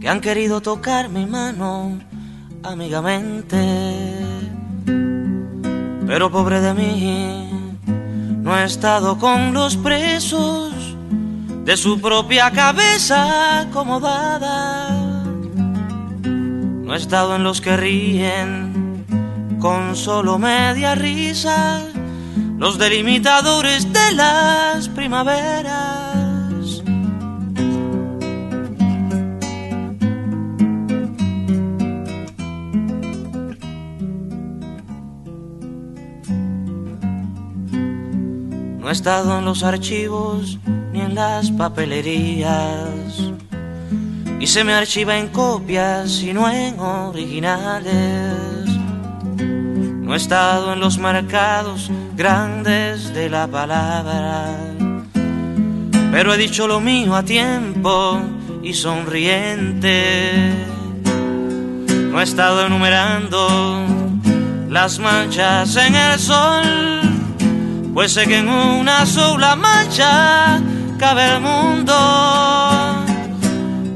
que 0.00 0.08
han 0.08 0.20
querido 0.20 0.60
tocar 0.60 1.08
mi 1.08 1.26
mano 1.26 1.98
amigamente. 2.62 3.58
Pero 6.06 6.30
pobre 6.30 6.60
de 6.60 6.72
mí, 6.72 7.50
no 8.42 8.56
he 8.56 8.64
estado 8.64 9.18
con 9.18 9.52
los 9.52 9.76
presos 9.76 10.72
de 11.64 11.76
su 11.76 12.00
propia 12.00 12.52
cabeza 12.52 13.62
acomodada. 13.62 14.88
No 16.22 16.94
he 16.94 16.96
estado 16.96 17.34
en 17.34 17.42
los 17.42 17.60
que 17.60 17.76
ríen 17.76 19.04
con 19.58 19.96
solo 19.96 20.38
media 20.38 20.94
risa 20.94 21.82
los 22.58 22.78
delimitadores 22.78 23.92
de 23.92 24.12
las 24.12 24.88
primaveras. 24.88 26.06
No 38.78 38.90
he 38.90 38.92
estado 38.92 39.38
en 39.38 39.44
los 39.44 39.62
archivos 39.62 40.58
ni 40.92 41.00
en 41.00 41.14
las 41.14 41.50
papelerías. 41.50 43.32
y 44.38 44.46
se 44.46 44.62
me 44.64 44.74
archiva 44.74 45.18
en 45.18 45.28
copias 45.28 46.20
y 46.22 46.32
no 46.32 46.48
en 46.48 46.78
originales. 46.78 48.55
No 50.06 50.14
he 50.14 50.18
estado 50.18 50.72
en 50.72 50.78
los 50.78 50.98
mercados 50.98 51.90
grandes 52.14 53.12
de 53.12 53.28
la 53.28 53.48
palabra, 53.48 54.56
pero 56.12 56.32
he 56.32 56.36
dicho 56.36 56.68
lo 56.68 56.78
mío 56.78 57.16
a 57.16 57.24
tiempo 57.24 58.20
y 58.62 58.72
sonriente. 58.72 60.54
No 62.12 62.20
he 62.20 62.22
estado 62.22 62.64
enumerando 62.64 63.84
las 64.68 65.00
manchas 65.00 65.74
en 65.74 65.96
el 65.96 66.20
sol, 66.20 66.64
pues 67.92 68.12
sé 68.12 68.28
que 68.28 68.38
en 68.38 68.48
una 68.48 69.06
sola 69.06 69.56
mancha 69.56 70.60
cabe 70.98 71.34
el 71.34 71.40
mundo. 71.40 71.94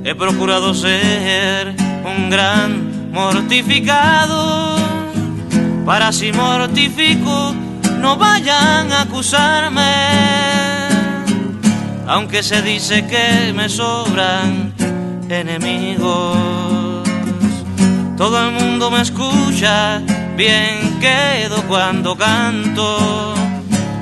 He 0.02 0.16
procurado 0.16 0.74
ser 0.74 1.72
un 2.04 2.30
gran 2.30 3.12
mortificado, 3.12 4.69
para 5.90 6.12
si 6.12 6.30
mortifico 6.30 7.52
no 7.98 8.16
vayan 8.16 8.92
a 8.92 9.00
acusarme 9.02 9.82
aunque 12.06 12.44
se 12.44 12.62
dice 12.62 13.04
que 13.08 13.52
me 13.52 13.68
sobran 13.68 14.72
enemigos. 15.28 16.38
Todo 18.16 18.46
el 18.46 18.52
mundo 18.52 18.92
me 18.92 19.00
escucha, 19.00 20.00
bien 20.36 21.00
quedo 21.00 21.60
cuando 21.66 22.16
canto. 22.16 23.34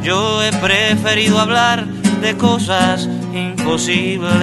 Yo 0.03 0.43
he 0.43 0.53
preferido 0.53 1.41
hablar 1.41 1.87
de 1.87 2.37
cosas 2.37 3.09
imposibles, 3.33 4.37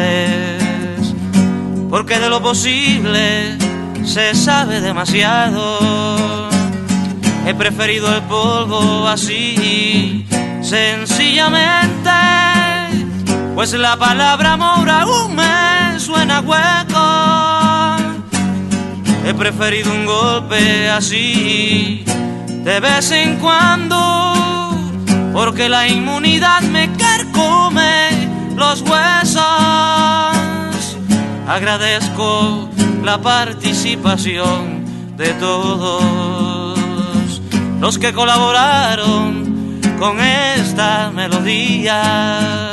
porque 1.92 2.18
de 2.18 2.28
lo 2.28 2.42
posible 2.42 3.56
se 4.04 4.34
sabe 4.34 4.82
demasiado. 4.82 6.25
He 7.46 7.54
preferido 7.54 8.14
el 8.16 8.24
polvo 8.24 9.08
así, 9.08 10.26
sencillamente 10.62 12.10
pues 13.56 13.72
la 13.72 13.96
palabra 13.96 14.54
amor 14.54 14.90
aún 14.90 15.34
me 15.34 15.98
suena 15.98 16.42
hueco. 16.42 17.96
He 19.26 19.34
preferido 19.34 19.92
un 19.94 20.06
golpe 20.06 20.90
así 20.90 22.04
de 22.48 22.80
vez 22.82 23.12
en 23.12 23.38
cuando, 23.38 24.34
porque 25.32 25.70
la 25.70 25.88
inmunidad 25.88 26.64
me 26.64 26.92
carcome 26.98 28.10
los 28.56 28.82
huesos. 28.82 29.46
Agradezco 31.48 32.70
la 33.04 33.22
participación 33.22 35.16
de 35.16 35.30
todos 35.36 36.45
los 37.86 38.00
que 38.00 38.14
colaboraron 38.14 39.80
con 40.00 40.20
esta 40.20 41.12
melodía 41.14 42.72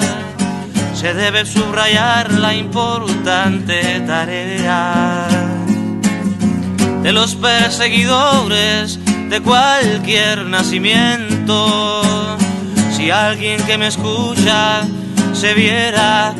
se 0.94 1.12
debe 1.12 1.44
subrayar 1.44 2.32
la 2.32 2.54
importante 2.54 4.00
tarea 4.06 5.28
de 7.02 7.12
los 7.12 7.34
perseguidores 7.34 8.98
de 9.28 9.42
cualquier 9.42 10.46
nacimiento. 10.46 12.38
Si 12.96 13.10
alguien 13.10 13.62
que 13.66 13.76
me 13.76 13.88
escucha 13.88 14.80
se 15.34 15.52
viera 15.52 16.32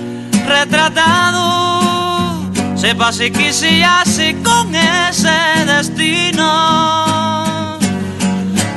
retratado, 0.49 2.51
sepa 2.75 3.13
si 3.13 3.31
quisiese 3.31 4.35
con 4.43 4.75
ese 4.75 5.67
destino. 5.67 7.42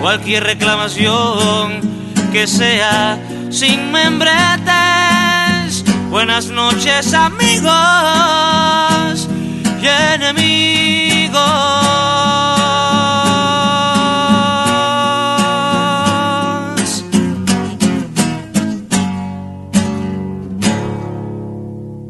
Cualquier 0.06 0.44
reclamación 0.44 1.82
que 2.32 2.46
sea 2.46 3.18
sin 3.50 3.92
membrete 3.92 4.72
Buenas 6.12 6.46
noches 6.46 7.12
amigos 7.12 7.74
y 9.82 9.88
enemigos. 10.14 11.42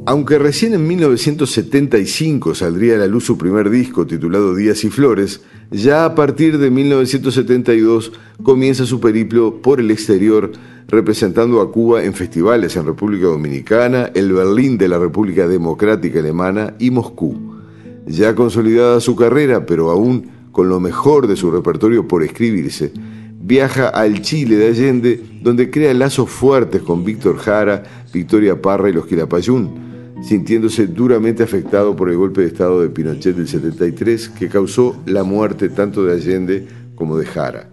Aunque 0.08 0.38
recién 0.38 0.76
en 0.76 0.86
1975 0.86 2.54
saldría 2.54 2.94
a 2.94 3.00
la 3.00 3.08
luz 3.08 3.26
su 3.26 3.40
primer 3.40 3.72
disco 3.72 4.06
titulado 4.06 4.54
Días 4.54 4.84
y 4.84 4.92
Flores, 4.92 5.42
ya 5.72 6.06
a 6.06 6.14
partir 6.14 6.60
de 6.60 6.70
1972 6.70 8.12
comienza 8.44 8.86
su 8.86 9.00
periplo 9.00 9.64
por 9.64 9.80
el 9.80 9.90
exterior 9.90 10.52
representando 10.88 11.60
a 11.60 11.72
Cuba 11.72 12.04
en 12.04 12.14
festivales 12.14 12.76
en 12.76 12.86
República 12.86 13.26
Dominicana, 13.26 14.12
el 14.14 14.32
Berlín 14.32 14.78
de 14.78 14.90
la 14.90 15.00
República 15.00 15.48
Democrática 15.48 16.20
Alemana 16.20 16.76
y 16.78 16.92
Moscú. 16.92 17.56
Ya 18.06 18.36
consolidada 18.36 19.00
su 19.00 19.16
carrera, 19.16 19.66
pero 19.66 19.90
aún 19.90 20.30
con 20.52 20.70
lo 20.70 20.80
mejor 20.80 21.26
de 21.26 21.36
su 21.36 21.50
repertorio 21.50 22.08
por 22.08 22.22
escribirse, 22.22 22.94
viaja 23.42 23.90
al 23.90 24.22
Chile 24.22 24.56
de 24.56 24.68
Allende, 24.68 25.20
donde 25.42 25.72
crea 25.72 25.96
lazos 25.96 26.30
fuertes 26.30 26.84
con 26.84 27.04
Víctor 27.04 27.38
Jara, 27.38 27.82
Victoria 28.14 28.62
Parra 28.62 28.90
y 28.90 28.94
los 28.94 29.08
Quilapayún, 29.08 29.95
sintiéndose 30.26 30.88
duramente 30.88 31.44
afectado 31.44 31.96
por 31.96 32.10
el 32.10 32.18
golpe 32.18 32.42
de 32.42 32.48
Estado 32.48 32.82
de 32.82 32.90
Pinochet 32.90 33.36
del 33.36 33.48
73 33.48 34.30
que 34.30 34.50
causó 34.50 34.96
la 35.06 35.24
muerte 35.24 35.70
tanto 35.70 36.04
de 36.04 36.14
Allende 36.14 36.68
como 36.96 37.18
de 37.18 37.26
Jara. 37.26 37.70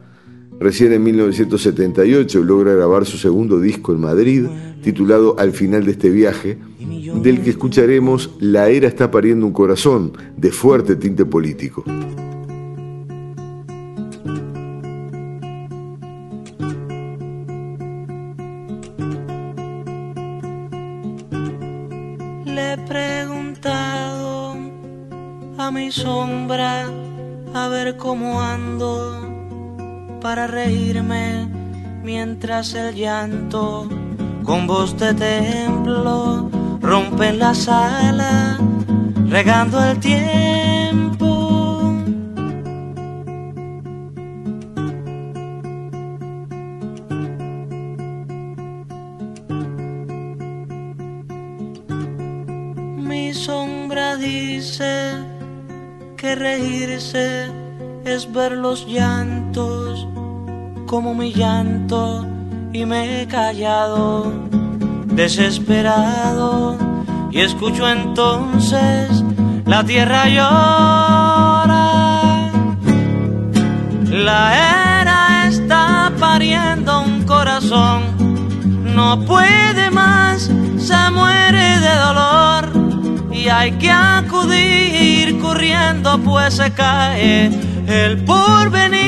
Recién 0.61 0.93
en 0.93 1.03
1978 1.03 2.45
logra 2.45 2.75
grabar 2.75 3.07
su 3.07 3.17
segundo 3.17 3.59
disco 3.59 3.93
en 3.93 4.01
Madrid, 4.01 4.47
titulado 4.83 5.35
Al 5.38 5.53
final 5.53 5.85
de 5.85 5.93
este 5.93 6.11
viaje, 6.11 6.59
del 7.23 7.41
que 7.43 7.51
escucharemos 7.51 8.31
La 8.38 8.69
era 8.69 8.87
está 8.87 9.11
pariendo 9.11 9.47
un 9.47 9.53
corazón, 9.53 10.12
de 10.37 10.53
fuerte 10.53 10.95
tinte 10.97 11.25
político. 11.25 11.85
Cómo 28.12 28.42
ando 28.42 30.18
para 30.20 30.46
reírme 30.46 31.48
mientras 32.03 32.75
el 32.75 32.94
llanto 32.94 33.88
con 34.44 34.66
voz 34.66 34.98
de 34.98 35.14
templo 35.14 36.51
rompe 36.83 37.33
la 37.33 37.55
sala 37.55 38.59
regando 39.31 39.83
el 39.83 39.98
tiempo. 39.98 40.82
Los 58.50 58.87
llantos 58.87 60.07
como 60.87 61.14
mi 61.14 61.33
llanto 61.33 62.26
y 62.72 62.85
me 62.85 63.22
he 63.22 63.26
callado, 63.28 64.33
desesperado, 65.07 66.76
y 67.31 67.40
escucho 67.40 67.88
entonces 67.88 69.24
la 69.64 69.85
tierra 69.85 70.28
llora. 70.28 71.92
La 74.11 75.00
era 75.00 75.46
está 75.46 76.12
pariendo 76.18 77.02
un 77.02 77.22
corazón, 77.22 78.02
no 78.94 79.20
puede 79.20 79.90
más, 79.90 80.50
se 80.78 81.11
muere 81.11 81.78
de 81.81 81.94
dolor 81.96 82.68
y 83.33 83.48
hay 83.48 83.72
que 83.72 83.90
acudir 83.90 85.38
corriendo 85.40 86.18
pues 86.18 86.55
se 86.55 86.70
cae 86.72 87.71
el 87.92 88.24
porvenir. 88.24 89.02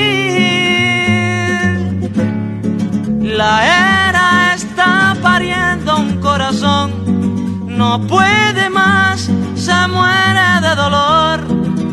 La 3.22 3.54
era 3.64 4.54
está 4.54 5.16
pariendo 5.22 5.96
un 5.96 6.20
corazón, 6.20 7.66
no 7.66 8.06
puede 8.06 8.68
más, 8.68 9.30
se 9.54 9.88
muere 9.88 10.60
de 10.60 10.74
dolor 10.76 11.40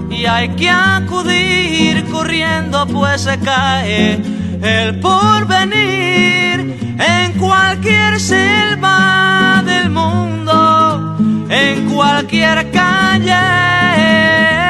y 0.09 0.25
hay 0.25 0.49
que 0.49 0.69
acudir 0.69 2.05
corriendo 2.11 2.85
pues 2.87 3.21
se 3.21 3.39
cae 3.39 4.21
el 4.61 4.99
porvenir 4.99 6.57
en 6.99 7.33
cualquier 7.39 8.19
selva 8.19 9.63
del 9.65 9.89
mundo, 9.89 11.17
en 11.49 11.89
cualquier 11.89 12.69
calle. 12.71 14.60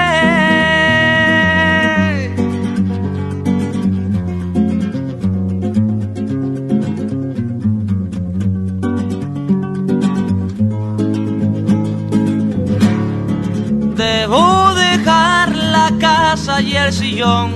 Y 16.61 16.75
el 16.75 16.93
sillón. 16.93 17.53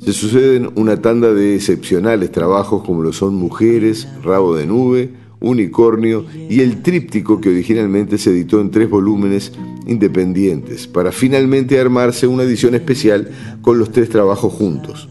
Se 0.00 0.12
suceden 0.12 0.72
una 0.74 1.00
tanda 1.00 1.32
de 1.32 1.54
excepcionales 1.54 2.32
trabajos 2.32 2.82
como 2.82 3.02
lo 3.02 3.12
son 3.12 3.36
Mujeres, 3.36 4.08
Rabo 4.20 4.56
de 4.56 4.66
Nube, 4.66 5.14
Unicornio 5.40 6.24
y 6.48 6.60
el 6.60 6.82
tríptico 6.82 7.40
que 7.40 7.50
originalmente 7.50 8.18
se 8.18 8.30
editó 8.30 8.60
en 8.60 8.70
tres 8.70 8.88
volúmenes 8.88 9.52
independientes, 9.86 10.86
para 10.86 11.12
finalmente 11.12 11.78
armarse 11.78 12.26
una 12.26 12.42
edición 12.42 12.74
especial 12.74 13.30
con 13.62 13.78
los 13.78 13.92
tres 13.92 14.08
trabajos 14.08 14.52
juntos. 14.52 15.08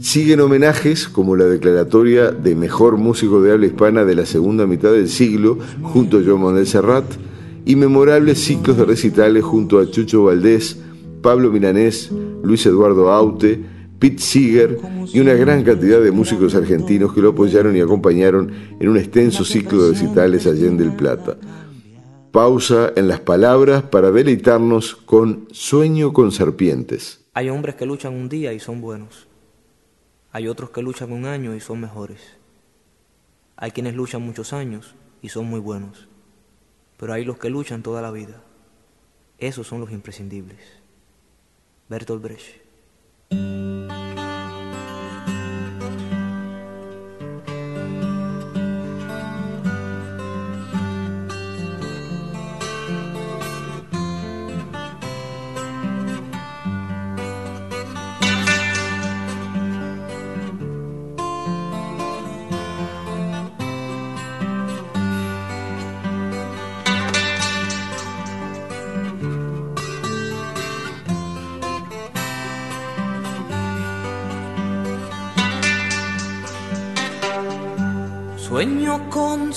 Siguen 0.00 0.40
homenajes 0.40 1.08
como 1.08 1.36
la 1.36 1.44
declaratoria 1.44 2.32
de 2.32 2.56
mejor 2.56 2.96
músico 2.96 3.40
de 3.40 3.52
habla 3.52 3.66
hispana 3.66 4.04
de 4.04 4.16
la 4.16 4.26
segunda 4.26 4.66
mitad 4.66 4.90
del 4.90 5.08
siglo 5.08 5.58
junto 5.82 6.18
a 6.18 6.22
Joan 6.24 6.42
Manuel 6.42 6.66
Serrat 6.66 7.04
y 7.64 7.76
memorables 7.76 8.38
ciclos 8.42 8.76
de 8.76 8.84
recitales 8.84 9.44
junto 9.44 9.78
a 9.78 9.88
Chucho 9.88 10.24
Valdés, 10.24 10.80
Pablo 11.22 11.52
Milanés, 11.52 12.10
Luis 12.42 12.66
Eduardo 12.66 13.12
Aute, 13.12 13.60
Pete 14.02 14.20
Seeger 14.20 14.80
y 15.12 15.20
una 15.20 15.34
gran 15.34 15.62
cantidad 15.62 16.00
de 16.00 16.10
músicos 16.10 16.56
argentinos 16.56 17.14
que 17.14 17.20
lo 17.20 17.28
apoyaron 17.28 17.76
y 17.76 17.80
acompañaron 17.80 18.52
en 18.80 18.88
un 18.88 18.96
extenso 18.96 19.44
ciclo 19.44 19.84
de 19.84 19.90
recitales 19.92 20.44
allá 20.48 20.66
en 20.66 20.76
Del 20.76 20.92
Plata. 20.96 21.36
Pausa 22.32 22.92
en 22.96 23.06
las 23.06 23.20
palabras 23.20 23.84
para 23.84 24.10
deleitarnos 24.10 24.96
con 24.96 25.46
Sueño 25.52 26.12
con 26.12 26.32
Serpientes. 26.32 27.24
Hay 27.32 27.48
hombres 27.48 27.76
que 27.76 27.86
luchan 27.86 28.14
un 28.14 28.28
día 28.28 28.52
y 28.52 28.58
son 28.58 28.80
buenos. 28.80 29.28
Hay 30.32 30.48
otros 30.48 30.70
que 30.70 30.82
luchan 30.82 31.12
un 31.12 31.24
año 31.24 31.54
y 31.54 31.60
son 31.60 31.80
mejores. 31.80 32.18
Hay 33.54 33.70
quienes 33.70 33.94
luchan 33.94 34.22
muchos 34.22 34.52
años 34.52 34.96
y 35.22 35.28
son 35.28 35.46
muy 35.46 35.60
buenos. 35.60 36.08
Pero 36.96 37.12
hay 37.12 37.24
los 37.24 37.38
que 37.38 37.50
luchan 37.50 37.84
toda 37.84 38.02
la 38.02 38.10
vida. 38.10 38.42
Esos 39.38 39.68
son 39.68 39.78
los 39.78 39.92
imprescindibles. 39.92 40.58
Bertolt 41.88 42.20
Brecht. 42.20 43.61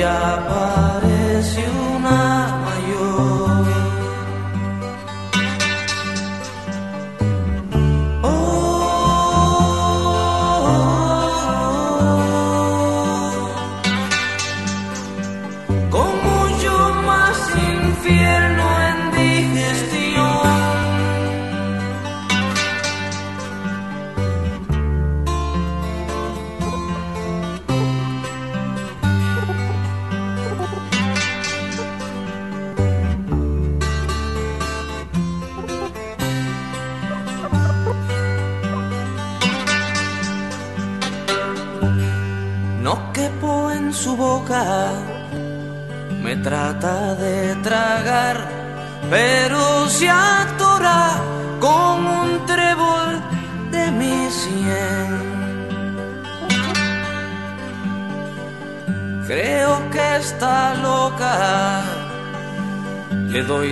Y 0.00 0.87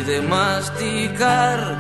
de 0.07 0.21
masticar 0.21 1.76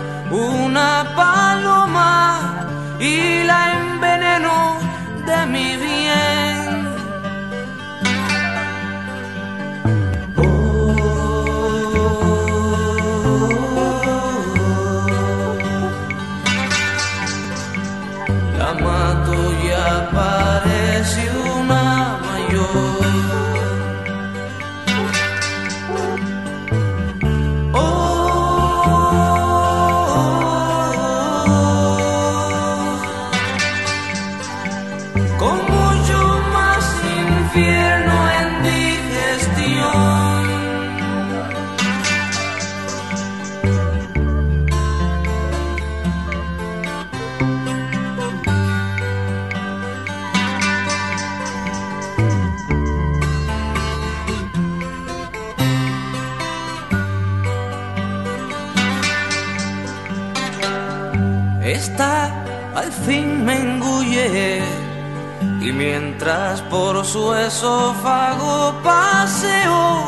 su 67.06 67.32
esófago 67.34 68.74
paseo 68.82 70.04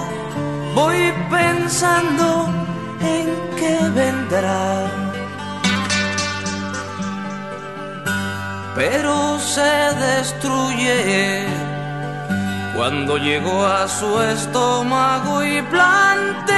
voy 0.74 1.14
pensando 1.30 2.48
en 3.00 3.26
qué 3.56 3.78
vendrá. 3.94 4.90
Pero 8.74 9.38
se 9.38 9.72
destruye 10.06 11.46
cuando 12.74 13.16
llegó 13.16 13.64
a 13.64 13.86
su 13.88 14.20
estómago 14.20 15.44
y 15.44 15.62
planteó 15.62 16.57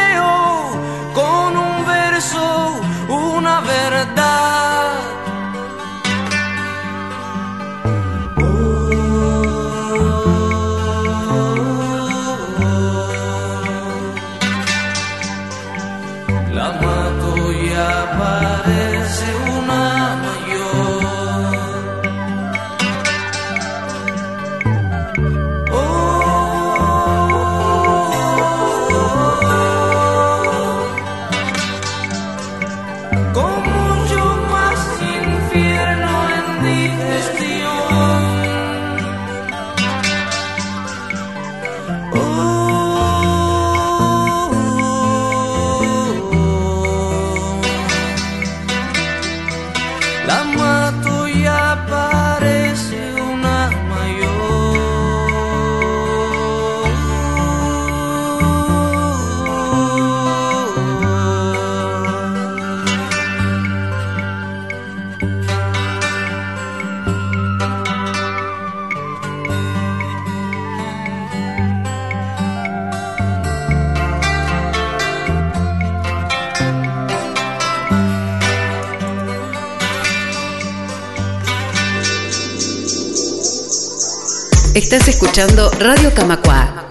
Estás 84.92 85.06
escuchando 85.06 85.70
Radio 85.78 86.10
Camacua, 86.16 86.88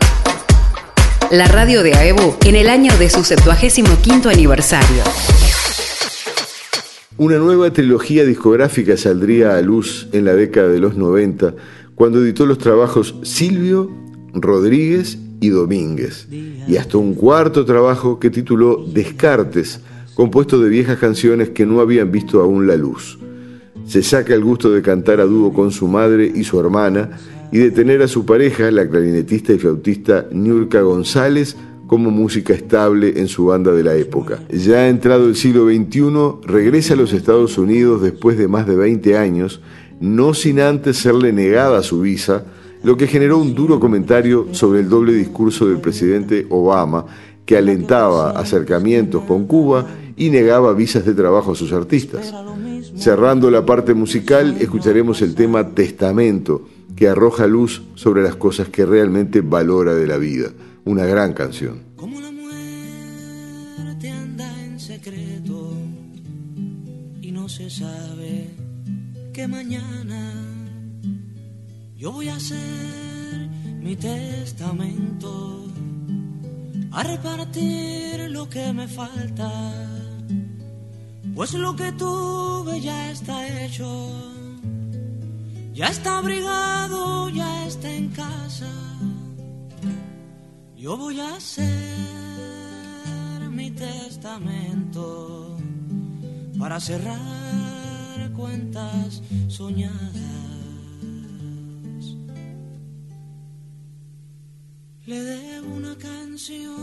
la 1.31 1.49
radio 1.49 1.83
de 1.83 1.95
AEBU 1.95 2.37
en 2.45 2.55
el 2.55 2.69
año 2.69 2.97
de 2.97 3.09
su 3.09 3.25
75 3.25 4.29
aniversario. 4.29 5.03
Una 7.17 7.39
nueva 7.39 7.73
trilogía 7.73 8.23
discográfica 8.23 8.95
saldría 8.95 9.57
a 9.57 9.61
luz 9.61 10.07
en 10.13 10.23
la 10.23 10.33
década 10.33 10.69
de 10.69 10.79
los 10.79 10.95
90 10.95 11.55
cuando 11.93 12.23
editó 12.23 12.45
los 12.45 12.57
trabajos 12.57 13.15
Silvio, 13.23 13.91
Rodríguez 14.31 15.17
y 15.41 15.49
Domínguez, 15.49 16.29
y 16.31 16.77
hasta 16.77 16.97
un 16.97 17.15
cuarto 17.15 17.65
trabajo 17.65 18.17
que 18.17 18.29
tituló 18.29 18.81
Descartes, 18.81 19.81
compuesto 20.15 20.57
de 20.61 20.69
viejas 20.69 20.99
canciones 20.99 21.49
que 21.49 21.65
no 21.65 21.81
habían 21.81 22.13
visto 22.13 22.39
aún 22.39 22.65
la 22.65 22.77
luz. 22.77 23.19
Se 23.85 24.03
saca 24.03 24.33
el 24.33 24.43
gusto 24.43 24.71
de 24.71 24.81
cantar 24.81 25.19
a 25.19 25.25
dúo 25.25 25.51
con 25.51 25.71
su 25.71 25.89
madre 25.89 26.31
y 26.33 26.45
su 26.45 26.59
hermana 26.61 27.19
y 27.51 27.57
de 27.57 27.71
tener 27.71 28.01
a 28.01 28.07
su 28.07 28.25
pareja, 28.25 28.71
la 28.71 28.87
clarinetista 28.87 29.53
y 29.53 29.59
flautista 29.59 30.27
Niurka 30.31 30.81
González, 30.81 31.55
como 31.87 32.11
música 32.11 32.53
estable 32.53 33.19
en 33.19 33.27
su 33.27 33.45
banda 33.45 33.71
de 33.71 33.83
la 33.83 33.95
época. 33.95 34.43
Ya 34.49 34.87
entrado 34.87 35.27
el 35.27 35.35
siglo 35.35 35.65
XXI, 35.65 36.47
regresa 36.47 36.93
a 36.93 36.97
los 36.97 37.13
Estados 37.13 37.57
Unidos 37.57 38.03
después 38.03 38.37
de 38.37 38.47
más 38.47 38.67
de 38.67 38.75
20 38.75 39.17
años, 39.17 39.59
no 39.99 40.35
sin 40.35 40.59
antes 40.59 40.97
serle 40.97 41.33
negada 41.33 41.81
su 41.81 42.01
visa, 42.01 42.45
lo 42.83 42.95
que 42.95 43.07
generó 43.07 43.39
un 43.39 43.55
duro 43.55 43.79
comentario 43.79 44.47
sobre 44.51 44.81
el 44.81 44.89
doble 44.89 45.13
discurso 45.13 45.67
del 45.67 45.81
presidente 45.81 46.45
Obama, 46.49 47.05
que 47.45 47.57
alentaba 47.57 48.31
acercamientos 48.31 49.23
con 49.23 49.47
Cuba 49.47 49.87
y 50.15 50.29
negaba 50.29 50.73
visas 50.73 51.03
de 51.05 51.15
trabajo 51.15 51.53
a 51.53 51.55
sus 51.55 51.73
artistas. 51.73 52.31
Cerrando 52.95 53.49
la 53.49 53.65
parte 53.65 53.95
musical, 53.95 54.57
escucharemos 54.59 55.23
el 55.23 55.33
tema 55.33 55.69
Testamento, 55.69 56.61
que 56.95 57.07
arroja 57.07 57.47
luz 57.47 57.81
sobre 57.95 58.23
las 58.23 58.35
cosas 58.35 58.69
que 58.69 58.85
realmente 58.85 59.41
valora 59.41 59.95
de 59.95 60.07
la 60.07 60.17
vida. 60.17 60.51
Una 60.85 61.05
gran 61.05 61.33
canción. 61.33 61.83
Como 61.95 62.19
la 62.19 62.31
muerte 62.31 64.09
anda 64.09 64.63
en 64.65 64.79
secreto 64.79 65.73
y 67.21 67.31
no 67.31 67.47
se 67.47 67.69
sabe 67.69 68.49
que 69.33 69.47
mañana 69.47 70.33
yo 71.95 72.11
voy 72.11 72.29
a 72.29 72.35
hacer 72.35 73.49
mi 73.81 73.95
testamento, 73.95 75.67
a 76.91 77.03
repartir 77.03 78.29
lo 78.29 78.49
que 78.49 78.71
me 78.73 78.87
falta, 78.87 79.49
pues 81.35 81.53
lo 81.53 81.75
que 81.75 81.91
tuve 81.93 82.81
ya 82.81 83.11
está 83.11 83.65
hecho, 83.65 84.38
ya 85.79 85.87
está 85.87 86.17
abrigado, 86.17 87.29
ya 87.29 87.65
está 87.65 87.89
en 87.89 88.09
casa. 88.09 88.69
Yo 90.75 90.97
voy 90.97 91.21
a 91.21 91.35
hacer 91.37 91.67
mi 93.49 93.71
testamento 93.71 95.57
para 96.59 96.81
cerrar 96.81 98.29
cuentas 98.33 99.21
soñadas. 99.47 100.15
Le 105.05 105.19
debo 105.31 105.75
una 105.75 105.95
canción 105.97 106.75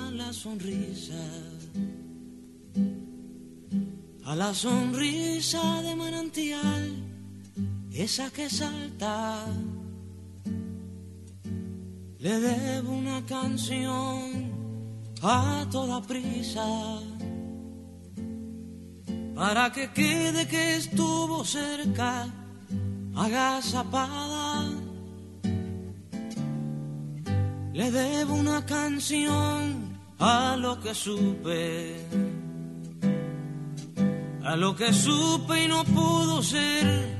a 0.00 0.10
la 0.12 0.32
sonrisa, 0.32 1.24
a 4.26 4.34
la 4.34 4.54
sonrisa 4.54 5.82
de 5.82 5.94
manantial, 5.94 6.82
esa 7.92 8.30
que 8.30 8.48
salta. 8.48 9.44
Le 12.18 12.40
debo 12.40 12.92
una 12.92 13.24
canción 13.26 14.50
a 15.22 15.66
toda 15.70 16.00
prisa 16.00 16.66
para 19.34 19.72
que 19.72 19.90
quede 19.92 20.46
que 20.46 20.76
estuvo 20.76 21.44
cerca, 21.44 22.26
agazapada. 23.14 24.70
Le 27.72 27.90
debo 27.90 28.34
una 28.34 28.64
canción 28.64 29.98
a 30.18 30.56
lo 30.56 30.80
que 30.80 30.94
supe, 30.94 31.96
a 34.44 34.56
lo 34.56 34.76
que 34.76 34.92
supe 34.92 35.64
y 35.64 35.68
no 35.68 35.84
pudo 35.84 36.42
ser 36.42 37.16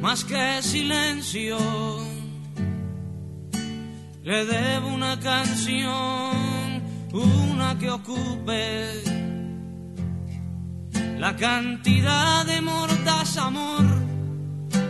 más 0.00 0.24
que 0.24 0.62
silencio. 0.62 1.58
Le 4.22 4.46
debo 4.46 4.88
una 4.88 5.20
canción, 5.20 6.82
una 7.12 7.78
que 7.78 7.90
ocupe 7.90 9.02
la 11.18 11.36
cantidad 11.36 12.46
de 12.46 12.60
mordas 12.62 13.36
amor 13.36 13.84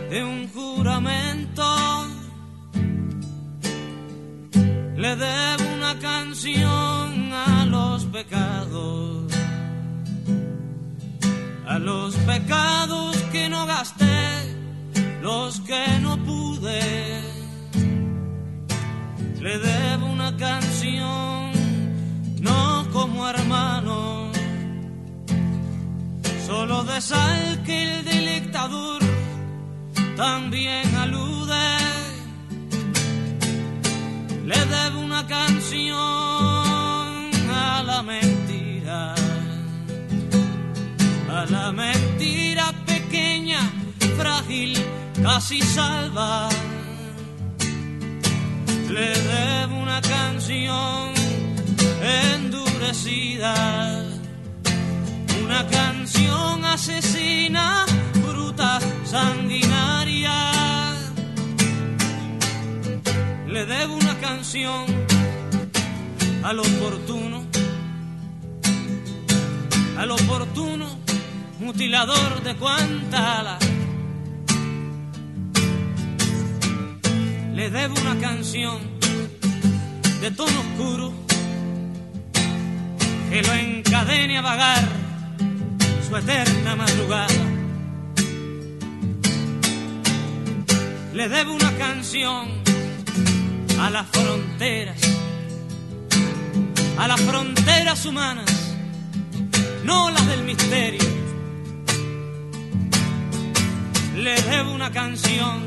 de 0.09 0.23
un 0.23 0.47
juramento. 0.47 1.63
Le 4.95 5.15
debo 5.15 5.75
una 5.75 5.99
canción 5.99 7.33
a 7.33 7.65
los 7.65 8.05
pecados 8.05 9.12
a 11.67 11.79
los 11.79 12.15
pecados 12.15 13.15
que 13.31 13.49
no 13.49 13.65
gasté, 13.65 14.55
los 15.21 15.59
que 15.61 15.99
no 16.01 16.17
pude. 16.17 17.21
Le 19.39 19.57
debo 19.57 20.05
una 20.07 20.35
canción, 20.37 21.51
no 22.41 22.87
como 22.91 23.27
hermano, 23.27 24.31
solo 26.45 26.83
de 26.83 27.01
sal 27.01 27.63
que 27.65 27.99
el 27.99 28.05
delectador 28.05 29.01
también 30.15 30.95
alude. 30.95 31.77
Le 34.45 34.65
debo 34.65 34.99
una 34.99 35.25
canción 35.27 35.93
a 37.49 37.83
la 37.85 38.01
mentira 38.03 38.32
la 41.49 41.71
mentira 41.71 42.73
pequeña, 42.85 43.59
frágil, 44.17 44.77
casi 45.21 45.61
salva. 45.61 46.49
Le 48.89 49.09
debo 49.09 49.77
una 49.77 49.99
canción 50.01 51.11
endurecida, 52.33 53.53
una 55.43 55.67
canción 55.67 56.63
asesina, 56.65 57.85
bruta, 58.25 58.79
sanguinaria. 59.03 60.33
Le 63.47 63.65
debo 63.65 63.95
una 63.95 64.17
canción 64.19 64.85
al 66.43 66.59
oportuno, 66.59 67.45
al 69.97 70.11
oportuno 70.11 71.02
mutilador 71.63 72.43
de 72.43 72.55
cuanta 72.55 73.57
Le 77.55 77.69
debo 77.69 77.95
una 78.01 78.19
canción 78.19 78.79
de 80.19 80.31
tono 80.31 80.59
oscuro 80.59 81.13
que 83.29 83.41
lo 83.41 83.53
encadene 83.53 84.37
a 84.37 84.41
vagar 84.41 84.83
su 86.07 86.17
eterna 86.17 86.75
madrugada. 86.75 87.43
Le 91.13 91.29
debo 91.29 91.53
una 91.53 91.71
canción 91.77 92.49
a 93.79 93.89
las 93.89 94.07
fronteras, 94.09 94.99
a 96.97 97.07
las 97.07 97.21
fronteras 97.21 98.05
humanas, 98.05 98.51
no 99.85 100.09
las 100.09 100.27
del 100.27 100.43
misterio 100.43 101.22
le 104.15 104.35
debo 104.41 104.73
una 104.73 104.91
canción 104.91 105.63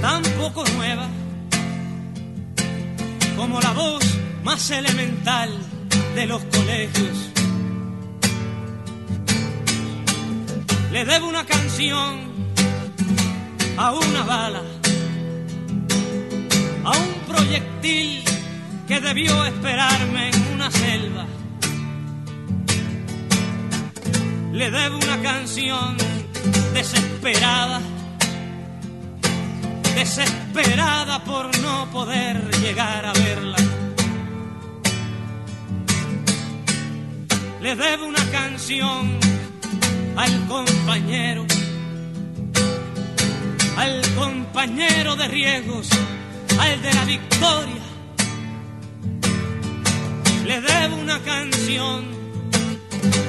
tan 0.00 0.22
poco 0.38 0.64
nueva 0.76 1.08
como 3.36 3.60
la 3.60 3.72
voz 3.72 4.04
más 4.42 4.70
elemental 4.70 5.50
de 6.14 6.26
los 6.26 6.42
colegios. 6.44 7.30
Le 10.90 11.04
debo 11.04 11.28
una 11.28 11.44
canción 11.44 12.26
a 13.76 13.92
una 13.92 14.22
bala, 14.24 14.62
a 16.84 16.90
un 16.90 17.14
proyectil 17.28 18.24
que 18.88 19.00
debió 19.00 19.44
esperarme 19.44 20.30
en 20.30 20.54
una 20.54 20.70
selva. 20.70 21.26
Le 24.52 24.70
debo 24.70 24.96
una 24.96 25.20
canción 25.22 25.96
desesperada, 26.76 27.80
desesperada 29.94 31.24
por 31.24 31.44
no 31.60 31.90
poder 31.90 32.36
llegar 32.60 33.06
a 33.06 33.12
verla. 33.14 33.56
Le 37.62 37.76
debo 37.76 38.04
una 38.06 38.30
canción 38.30 39.18
al 40.16 40.46
compañero, 40.48 41.46
al 43.78 44.02
compañero 44.14 45.16
de 45.16 45.28
riesgos, 45.28 45.88
al 46.60 46.82
de 46.82 46.92
la 46.92 47.04
victoria. 47.06 47.82
Le 50.44 50.60
debo 50.60 50.96
una 50.96 51.20
canción 51.20 52.04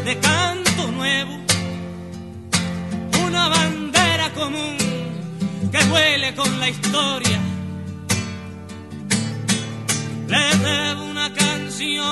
de 0.04 0.18
canto 0.20 0.92
nuevo 0.92 1.47
una 3.38 3.50
bandera 3.50 4.34
común 4.34 4.78
que 5.72 5.78
huele 5.92 6.34
con 6.34 6.60
la 6.60 6.70
historia. 6.70 7.40
Le 10.28 10.58
debo 10.68 11.04
una 11.06 11.32
canción, 11.34 12.04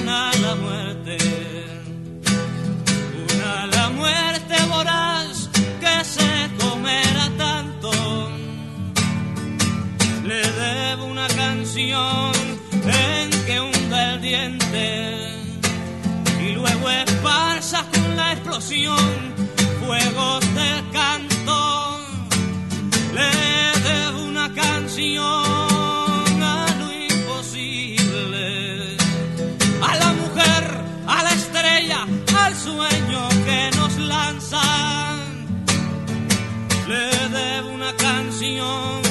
una 0.00 0.30
a 0.30 0.36
la 0.38 0.54
muerte, 0.54 1.18
una 3.34 3.62
a 3.62 3.66
la 3.66 3.90
muerte 3.90 4.54
voraz 4.68 5.50
que 5.82 6.04
se 6.04 6.50
comerá 6.58 7.26
tanto. 7.36 7.90
Le 10.24 10.42
debo 10.62 11.04
una 11.04 11.28
canción 11.28 12.32
en 12.84 13.30
que 13.46 13.60
hunda 13.60 14.14
el 14.14 14.20
diente 14.22 14.86
y 16.40 16.52
luego 16.52 16.90
esparza 16.90 17.84
con 17.92 18.16
la 18.16 18.32
explosión 18.32 19.35
fuegos 19.86 20.40
del 20.54 20.90
canto, 20.90 21.98
le 23.14 23.30
debo 23.88 24.24
una 24.24 24.52
canción 24.52 26.42
a 26.42 26.66
lo 26.80 26.92
imposible, 26.92 28.96
a 29.80 29.94
la 30.02 30.12
mujer, 30.12 30.62
a 31.06 31.22
la 31.22 31.32
estrella, 31.32 32.04
al 32.44 32.54
sueño 32.56 33.28
que 33.46 33.70
nos 33.76 33.96
lanzan. 33.98 35.46
Le 36.88 37.28
debo 37.38 37.68
una 37.70 37.92
canción 37.96 39.05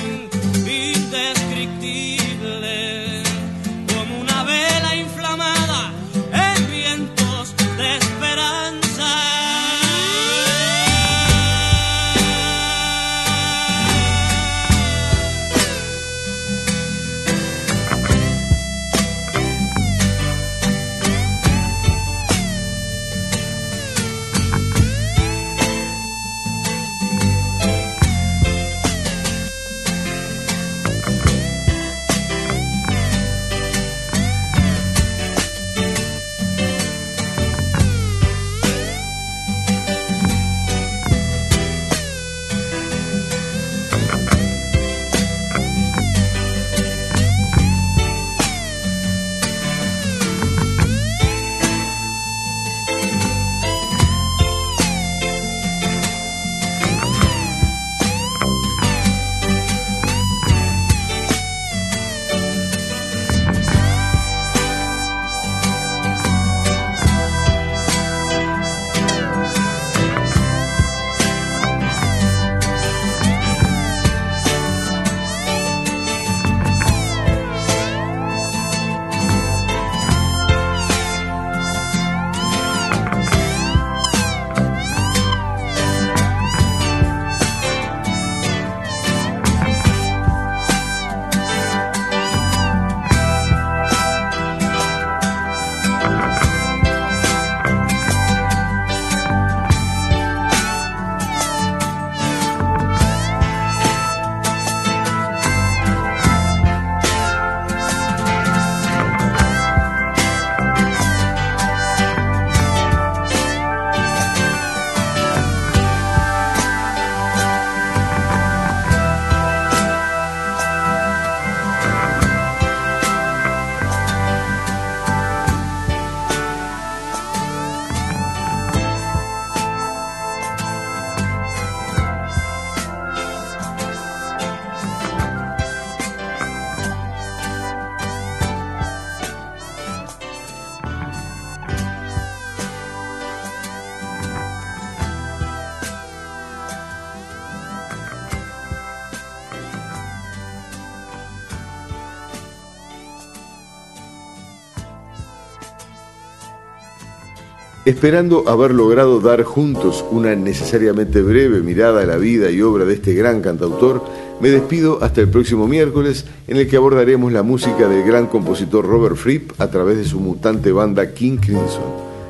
Esperando 158.06 158.48
haber 158.48 158.72
logrado 158.72 159.20
dar 159.20 159.42
juntos 159.42 160.06
una 160.12 160.36
necesariamente 160.36 161.24
breve 161.24 161.62
mirada 161.62 162.04
a 162.04 162.06
la 162.06 162.18
vida 162.18 162.52
y 162.52 162.62
obra 162.62 162.86
de 162.86 162.94
este 162.94 163.16
gran 163.16 163.42
cantautor, 163.42 164.04
me 164.40 164.50
despido 164.50 165.00
hasta 165.02 165.22
el 165.22 165.30
próximo 165.30 165.68
miércoles 165.68 166.26
en 166.48 166.58
el 166.58 166.70
que 166.70 166.78
abordaremos 166.78 167.34
la 167.34 167.42
música 167.42 167.88
del 167.88 168.04
gran 168.04 168.28
compositor 168.28 168.86
Robert 168.86 169.16
Fripp 169.16 169.60
a 169.60 169.72
través 169.72 169.98
de 169.98 170.06
su 170.06 170.20
mutante 170.20 170.72
banda 170.72 171.16
King 171.16 171.38
Crimson. 171.38 171.82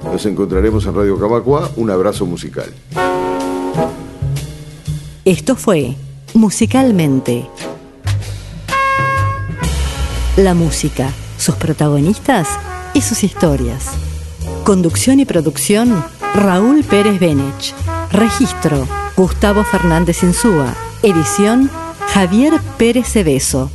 Nos 0.06 0.26
encontraremos 0.26 0.86
en 0.86 0.96
Radio 0.96 1.20
Camacua. 1.20 1.70
Un 1.76 1.90
abrazo 1.90 2.26
musical. 2.26 2.72
Esto 5.26 5.58
fue 5.58 5.98
Musicalmente. 6.34 7.50
La 10.38 10.54
música, 10.54 11.12
sus 11.38 11.56
protagonistas 11.56 12.48
y 12.94 13.02
sus 13.02 13.26
historias. 13.26 14.15
Conducción 14.66 15.20
y 15.20 15.26
producción, 15.26 16.04
Raúl 16.34 16.84
Pérez 16.84 17.20
Benech. 17.20 17.76
Registro, 18.12 18.88
Gustavo 19.16 19.64
Fernández 19.64 20.24
Insúa. 20.24 20.74
Edición, 21.04 21.70
Javier 22.12 22.54
Pérez 22.76 23.08
Cebeso. 23.08 23.70